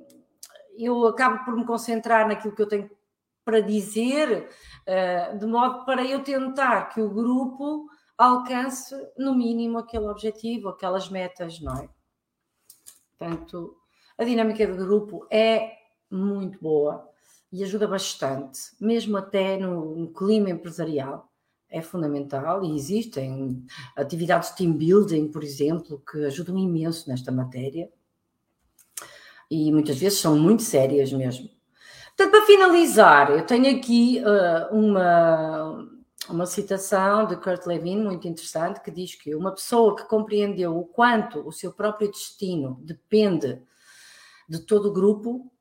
eu 0.77 1.08
acabo 1.08 1.43
por 1.43 1.56
me 1.56 1.65
concentrar 1.65 2.27
naquilo 2.27 2.56
que 2.56 2.62
eu 2.62 2.67
tenho 2.67 2.89
para 3.43 3.60
dizer, 3.60 4.47
uh, 4.88 5.38
de 5.38 5.45
modo 5.47 5.86
para 5.86 6.06
eu 6.06 6.23
tentar 6.23 6.89
que 6.89 7.01
o 7.01 7.10
grupo 7.10 7.89
alcance, 8.15 8.95
no 9.17 9.34
mínimo, 9.34 9.80
aquele 9.80 10.06
objetivo, 10.06 10.69
aquelas 10.69 11.10
metas, 11.10 11.60
não 11.60 11.75
é? 11.77 11.89
Portanto, 13.17 13.75
a 14.17 14.23
dinâmica 14.23 14.67
de 14.67 14.77
grupo 14.77 15.27
é 15.32 15.73
muito 16.10 16.60
boa 16.60 17.11
e 17.52 17.64
ajuda 17.64 17.88
bastante, 17.88 18.60
mesmo 18.80 19.18
até 19.18 19.58
no, 19.58 19.96
no 19.96 20.08
clima 20.14 20.50
empresarial. 20.50 21.30
É 21.70 21.82
fundamental 21.82 22.66
e 22.66 22.76
existem 22.76 23.66
atividades 23.96 24.50
de 24.50 24.58
team 24.58 24.74
building, 24.74 25.30
por 25.30 25.44
exemplo, 25.44 26.04
que 26.10 26.26
ajudam 26.26 26.58
imenso 26.58 27.10
nesta 27.10 27.32
matéria 27.32 27.90
e 29.52 29.70
muitas 29.70 29.98
vezes 29.98 30.20
são 30.20 30.38
muito 30.40 30.64
sérias 30.64 31.12
mesmo. 31.12 31.50
Portanto, 32.16 32.32
para 32.32 32.46
finalizar, 32.46 33.32
eu 33.32 33.46
tenho 33.46 33.78
aqui 33.78 34.22
uh, 34.22 34.74
uma, 34.74 35.88
uma 36.30 36.46
citação 36.46 37.26
de 37.26 37.36
Kurt 37.36 37.66
Levin 37.66 37.98
muito 37.98 38.28
interessante 38.28 38.82
que 38.82 38.90
diz 38.90 39.16
que 39.16 39.36
uma 39.36 39.52
pessoa 39.52 39.96
que 39.96 40.06
compreendeu 40.06 40.78
o 40.78 40.86
quanto 40.86 41.46
o 41.46 41.52
seu 41.52 41.74
próprio 41.74 42.10
destino 42.10 42.80
depende 42.82 43.62
de 44.48 44.60
todo 44.60 44.88
o 44.90 44.94
grupo 44.94 45.52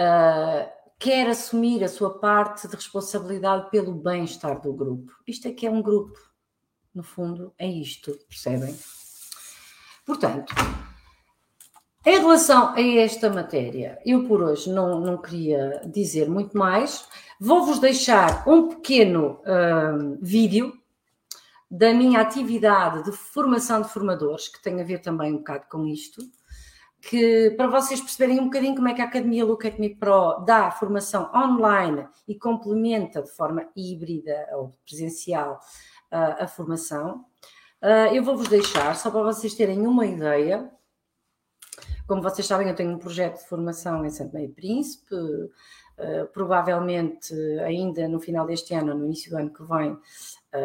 uh, 0.00 0.76
quer 0.98 1.28
assumir 1.28 1.84
a 1.84 1.88
sua 1.88 2.18
parte 2.18 2.66
de 2.68 2.74
responsabilidade 2.74 3.70
pelo 3.70 3.92
bem-estar 3.92 4.60
do 4.60 4.72
grupo. 4.72 5.12
Isto 5.26 5.48
é 5.48 5.52
que 5.52 5.66
é 5.66 5.70
um 5.70 5.82
grupo. 5.82 6.18
No 6.94 7.02
fundo, 7.02 7.52
é 7.58 7.66
isto, 7.66 8.18
percebem? 8.26 8.74
Portanto, 10.06 10.54
em 12.06 12.18
relação 12.18 12.72
a 12.74 12.80
esta 12.80 13.28
matéria, 13.28 13.98
eu 14.06 14.26
por 14.26 14.40
hoje 14.40 14.70
não, 14.70 15.00
não 15.00 15.18
queria 15.18 15.82
dizer 15.84 16.30
muito 16.30 16.56
mais. 16.56 17.06
Vou-vos 17.38 17.78
deixar 17.78 18.48
um 18.48 18.68
pequeno 18.68 19.40
uh, 19.42 20.16
vídeo 20.22 20.72
da 21.70 21.92
minha 21.92 22.20
atividade 22.20 23.04
de 23.04 23.12
formação 23.12 23.82
de 23.82 23.88
formadores, 23.88 24.48
que 24.48 24.62
tem 24.62 24.80
a 24.80 24.84
ver 24.84 25.00
também 25.00 25.34
um 25.34 25.38
bocado 25.38 25.66
com 25.68 25.84
isto 25.84 26.22
que 27.08 27.50
para 27.52 27.68
vocês 27.68 28.00
perceberem 28.00 28.40
um 28.40 28.46
bocadinho 28.46 28.74
como 28.74 28.88
é 28.88 28.94
que 28.94 29.00
a 29.00 29.04
Academia 29.04 29.44
Look 29.44 29.66
at 29.66 29.78
Me 29.78 29.94
Pro 29.94 30.40
dá 30.44 30.70
formação 30.72 31.30
online 31.32 32.06
e 32.26 32.34
complementa 32.34 33.22
de 33.22 33.30
forma 33.30 33.68
híbrida 33.76 34.48
ou 34.54 34.76
presencial 34.84 35.60
uh, 36.12 36.42
a 36.42 36.48
formação. 36.48 37.24
Uh, 37.80 38.12
eu 38.12 38.24
vou-vos 38.24 38.48
deixar, 38.48 38.96
só 38.96 39.10
para 39.10 39.22
vocês 39.22 39.54
terem 39.54 39.86
uma 39.86 40.04
ideia. 40.04 40.68
Como 42.08 42.22
vocês 42.22 42.46
sabem, 42.46 42.68
eu 42.68 42.74
tenho 42.74 42.92
um 42.92 42.98
projeto 42.98 43.38
de 43.38 43.48
formação 43.48 44.04
em 44.04 44.10
Santo 44.10 44.34
Meio 44.34 44.52
Príncipe, 44.52 45.14
uh, 45.14 46.26
provavelmente 46.32 47.32
ainda 47.64 48.08
no 48.08 48.18
final 48.18 48.46
deste 48.46 48.74
ano, 48.74 48.94
no 48.94 49.04
início 49.04 49.30
do 49.30 49.38
ano 49.38 49.52
que 49.52 49.62
vem, 49.62 49.96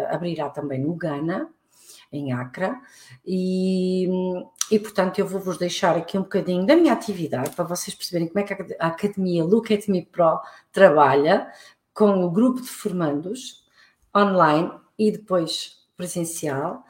abrirá 0.10 0.50
também 0.50 0.82
no 0.82 0.96
Ghana 0.96 1.54
em 2.12 2.34
Acre, 2.34 2.74
e, 3.26 4.08
e 4.70 4.80
portanto 4.80 5.20
eu 5.20 5.28
vou-vos 5.28 5.58
deixar 5.58 5.96
aqui 5.96 6.18
um 6.18 6.24
bocadinho 6.24 6.66
da 6.66 6.76
minha 6.76 6.94
atividade 6.94 7.52
para 7.52 7.64
vocês 7.64 7.96
perceberem 7.96 8.28
como 8.28 8.40
é 8.40 8.44
que 8.44 8.76
a 8.80 8.88
Academia 8.88 9.44
Look 9.44 9.74
at 9.74 9.88
Me 9.88 10.06
Pro 10.06 10.40
trabalha 10.72 11.48
com 11.94 12.24
o 12.24 12.32
grupo 12.32 12.62
de 12.62 12.68
formandos 12.68 13.66
online 14.16 14.72
e 14.98 15.12
depois 15.12 15.78
presencial. 15.96 16.84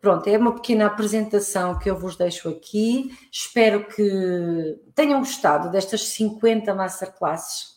Pronto, 0.00 0.26
é 0.26 0.38
uma 0.38 0.54
pequena 0.54 0.86
apresentação 0.86 1.78
que 1.78 1.90
eu 1.90 1.98
vos 1.98 2.16
deixo 2.16 2.48
aqui. 2.48 3.16
Espero 3.30 3.86
que 3.86 4.80
tenham 4.94 5.18
gostado 5.18 5.70
destas 5.70 6.08
50 6.08 6.74
masterclasses. 6.74 7.72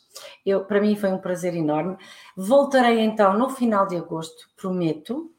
Eu, 0.45 0.63
para 0.63 0.79
mim 0.79 0.95
foi 0.95 1.11
um 1.11 1.17
prazer 1.17 1.55
enorme. 1.55 1.97
Voltarei 2.37 2.99
então 2.99 3.37
no 3.37 3.49
final 3.49 3.85
de 3.85 3.97
agosto, 3.97 4.47
prometo, 4.55 5.34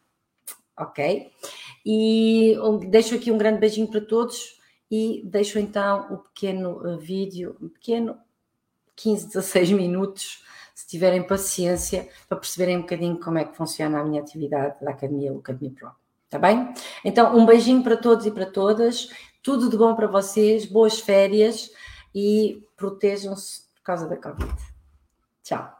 ok? 0.76 1.30
E 1.84 2.56
deixo 2.88 3.14
aqui 3.14 3.30
um 3.30 3.38
grande 3.38 3.58
beijinho 3.58 3.88
para 3.88 4.00
todos 4.00 4.60
e 4.90 5.22
deixo 5.24 5.58
então 5.58 6.12
o 6.12 6.18
pequeno 6.18 6.86
eh, 6.86 6.96
vídeo, 6.96 7.56
um 7.60 7.68
pequeno 7.68 8.16
15, 8.96 9.28
16 9.28 9.72
minutos, 9.72 10.44
se 10.74 10.86
tiverem 10.86 11.22
paciência, 11.22 12.08
para 12.28 12.38
perceberem 12.38 12.78
um 12.78 12.82
bocadinho 12.82 13.18
como 13.18 13.38
é 13.38 13.44
que 13.44 13.56
funciona 13.56 14.00
a 14.00 14.04
minha 14.04 14.20
atividade 14.20 14.76
da 14.82 14.90
Academia 14.90 15.32
Academia 15.36 15.72
Pro. 15.72 15.90
Está 16.24 16.38
bem? 16.38 16.72
Então, 17.04 17.36
um 17.36 17.46
beijinho 17.46 17.82
para 17.82 17.96
todos 17.96 18.26
e 18.26 18.30
para 18.30 18.46
todas, 18.46 19.08
tudo 19.42 19.70
de 19.70 19.76
bom 19.76 19.94
para 19.94 20.06
vocês, 20.06 20.66
boas 20.66 20.98
férias 20.98 21.70
e 22.14 22.62
protejam-se 22.76 23.62
por 23.74 23.82
causa 23.82 24.08
da 24.08 24.16
Covid. 24.16 24.54
Tchau. 25.42 25.75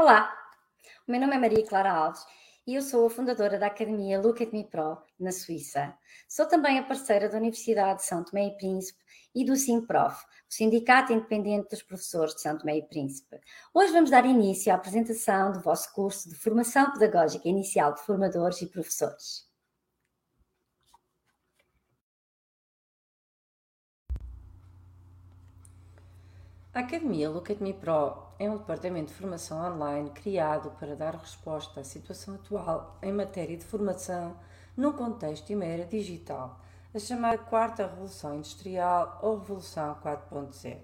Olá, 0.00 0.34
o 1.06 1.12
meu 1.12 1.20
nome 1.20 1.36
é 1.36 1.38
Maria 1.38 1.66
Clara 1.66 1.92
Alves 1.92 2.24
e 2.66 2.74
eu 2.74 2.80
sou 2.80 3.06
a 3.06 3.10
fundadora 3.10 3.58
da 3.58 3.66
Academia 3.66 4.18
Look 4.18 4.42
at 4.42 4.50
Me 4.50 4.64
Pro, 4.64 4.96
na 5.18 5.30
Suíça. 5.30 5.94
Sou 6.26 6.46
também 6.46 6.78
a 6.78 6.82
parceira 6.82 7.28
da 7.28 7.36
Universidade 7.36 7.98
de 7.98 8.06
São 8.06 8.24
Tomé 8.24 8.46
e 8.46 8.56
Príncipe 8.56 8.98
e 9.34 9.44
do 9.44 9.54
SIMPROF, 9.54 10.24
o 10.24 10.26
Sindicato 10.48 11.12
Independente 11.12 11.68
dos 11.68 11.82
Professores 11.82 12.34
de 12.34 12.40
São 12.40 12.56
Tomé 12.56 12.78
e 12.78 12.82
Príncipe. 12.82 13.38
Hoje 13.74 13.92
vamos 13.92 14.08
dar 14.08 14.24
início 14.24 14.72
à 14.72 14.76
apresentação 14.76 15.52
do 15.52 15.60
vosso 15.60 15.92
curso 15.92 16.30
de 16.30 16.34
Formação 16.34 16.90
Pedagógica 16.94 17.46
Inicial 17.46 17.92
de 17.92 18.00
Formadores 18.00 18.62
e 18.62 18.68
Professores. 18.68 19.49
A 26.72 26.80
Academia 26.80 27.28
Look 27.28 27.50
at 27.50 27.60
Me 27.60 27.72
Pro 27.72 28.16
é 28.38 28.48
um 28.48 28.56
departamento 28.56 29.08
de 29.08 29.18
formação 29.18 29.58
online 29.60 30.08
criado 30.10 30.70
para 30.78 30.94
dar 30.94 31.16
resposta 31.16 31.80
à 31.80 31.84
situação 31.84 32.36
atual 32.36 32.96
em 33.02 33.10
matéria 33.10 33.56
de 33.56 33.64
formação 33.64 34.36
num 34.76 34.92
contexto 34.92 35.50
e 35.50 35.56
uma 35.56 35.64
era 35.64 35.84
digital, 35.84 36.60
a 36.94 36.98
chamada 37.00 37.38
Quarta 37.38 37.88
Revolução 37.88 38.36
Industrial 38.36 39.18
ou 39.20 39.38
Revolução 39.38 39.96
4.0. 39.96 40.78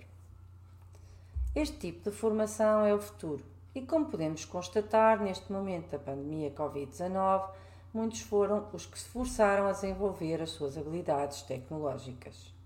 Este 1.55 1.77
tipo 1.77 2.11
de 2.11 2.17
formação 2.17 2.85
é 2.85 2.93
o 2.93 3.01
futuro 3.01 3.45
e, 3.73 3.81
como 3.81 4.07
podemos 4.07 4.45
constatar 4.45 5.23
neste 5.23 5.53
momento 5.53 5.91
da 5.91 6.01
pandemia 6.01 6.51
Covid-19, 6.51 7.49
muitos 7.95 8.23
foram 8.23 8.69
os 8.73 8.87
que 8.87 8.99
se 8.99 9.07
forçaram 9.07 9.69
a 9.69 9.73
desenvolver 9.73 10.43
as 10.43 10.51
suas 10.51 10.77
habilidades 10.77 11.43
tecnológicas. 11.43 12.57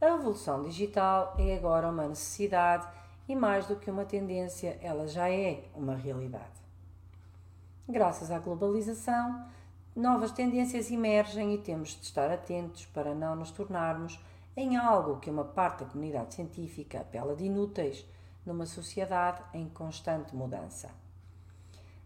A 0.00 0.06
revolução 0.06 0.62
digital 0.62 1.34
é 1.38 1.54
agora 1.54 1.90
uma 1.90 2.08
necessidade 2.08 2.88
e, 3.28 3.36
mais 3.36 3.66
do 3.66 3.76
que 3.76 3.90
uma 3.90 4.06
tendência, 4.06 4.78
ela 4.80 5.06
já 5.06 5.28
é 5.30 5.68
uma 5.74 5.94
realidade. 5.94 6.58
Graças 7.86 8.30
à 8.30 8.38
globalização, 8.38 9.44
novas 9.94 10.32
tendências 10.32 10.90
emergem 10.90 11.52
e 11.52 11.58
temos 11.58 11.90
de 11.90 12.04
estar 12.04 12.30
atentos 12.30 12.86
para 12.86 13.14
não 13.14 13.36
nos 13.36 13.50
tornarmos 13.50 14.18
em 14.56 14.78
algo 14.78 15.20
que 15.20 15.28
uma 15.28 15.44
parte 15.44 15.84
da 15.84 15.90
comunidade 15.90 16.34
científica 16.34 17.00
apela 17.00 17.36
de 17.36 17.44
inúteis 17.44 18.06
numa 18.46 18.64
sociedade 18.64 19.42
em 19.52 19.68
constante 19.68 20.34
mudança. 20.34 20.88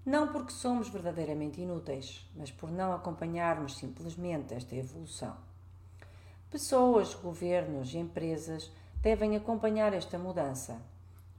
Não 0.04 0.32
porque 0.32 0.52
somos 0.52 0.88
verdadeiramente 0.88 1.60
inúteis, 1.60 2.28
mas 2.34 2.50
por 2.50 2.72
não 2.72 2.92
acompanharmos 2.92 3.76
simplesmente 3.76 4.52
esta 4.52 4.74
evolução. 4.74 5.43
Pessoas, 6.54 7.14
governos 7.14 7.94
e 7.94 7.98
empresas 7.98 8.70
devem 9.02 9.34
acompanhar 9.34 9.92
esta 9.92 10.16
mudança. 10.16 10.80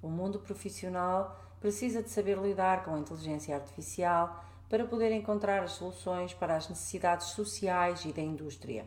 O 0.01 0.09
mundo 0.09 0.39
profissional 0.39 1.39
precisa 1.61 2.03
de 2.03 2.09
saber 2.09 2.37
lidar 2.37 2.83
com 2.83 2.93
a 2.93 2.99
inteligência 2.99 3.55
artificial 3.55 4.43
para 4.67 4.85
poder 4.85 5.13
encontrar 5.13 5.63
as 5.63 5.71
soluções 5.71 6.33
para 6.33 6.57
as 6.57 6.67
necessidades 6.67 7.27
sociais 7.27 8.03
e 8.03 8.11
da 8.11 8.21
indústria. 8.21 8.85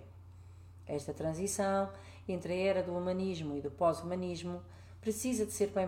Esta 0.87 1.15
transição 1.15 1.89
entre 2.29 2.53
a 2.53 2.57
era 2.57 2.83
do 2.83 2.95
humanismo 2.95 3.57
e 3.57 3.63
do 3.63 3.71
pós-humanismo 3.71 4.61
precisa 5.01 5.47
de 5.47 5.53
ser 5.53 5.69
bem 5.69 5.87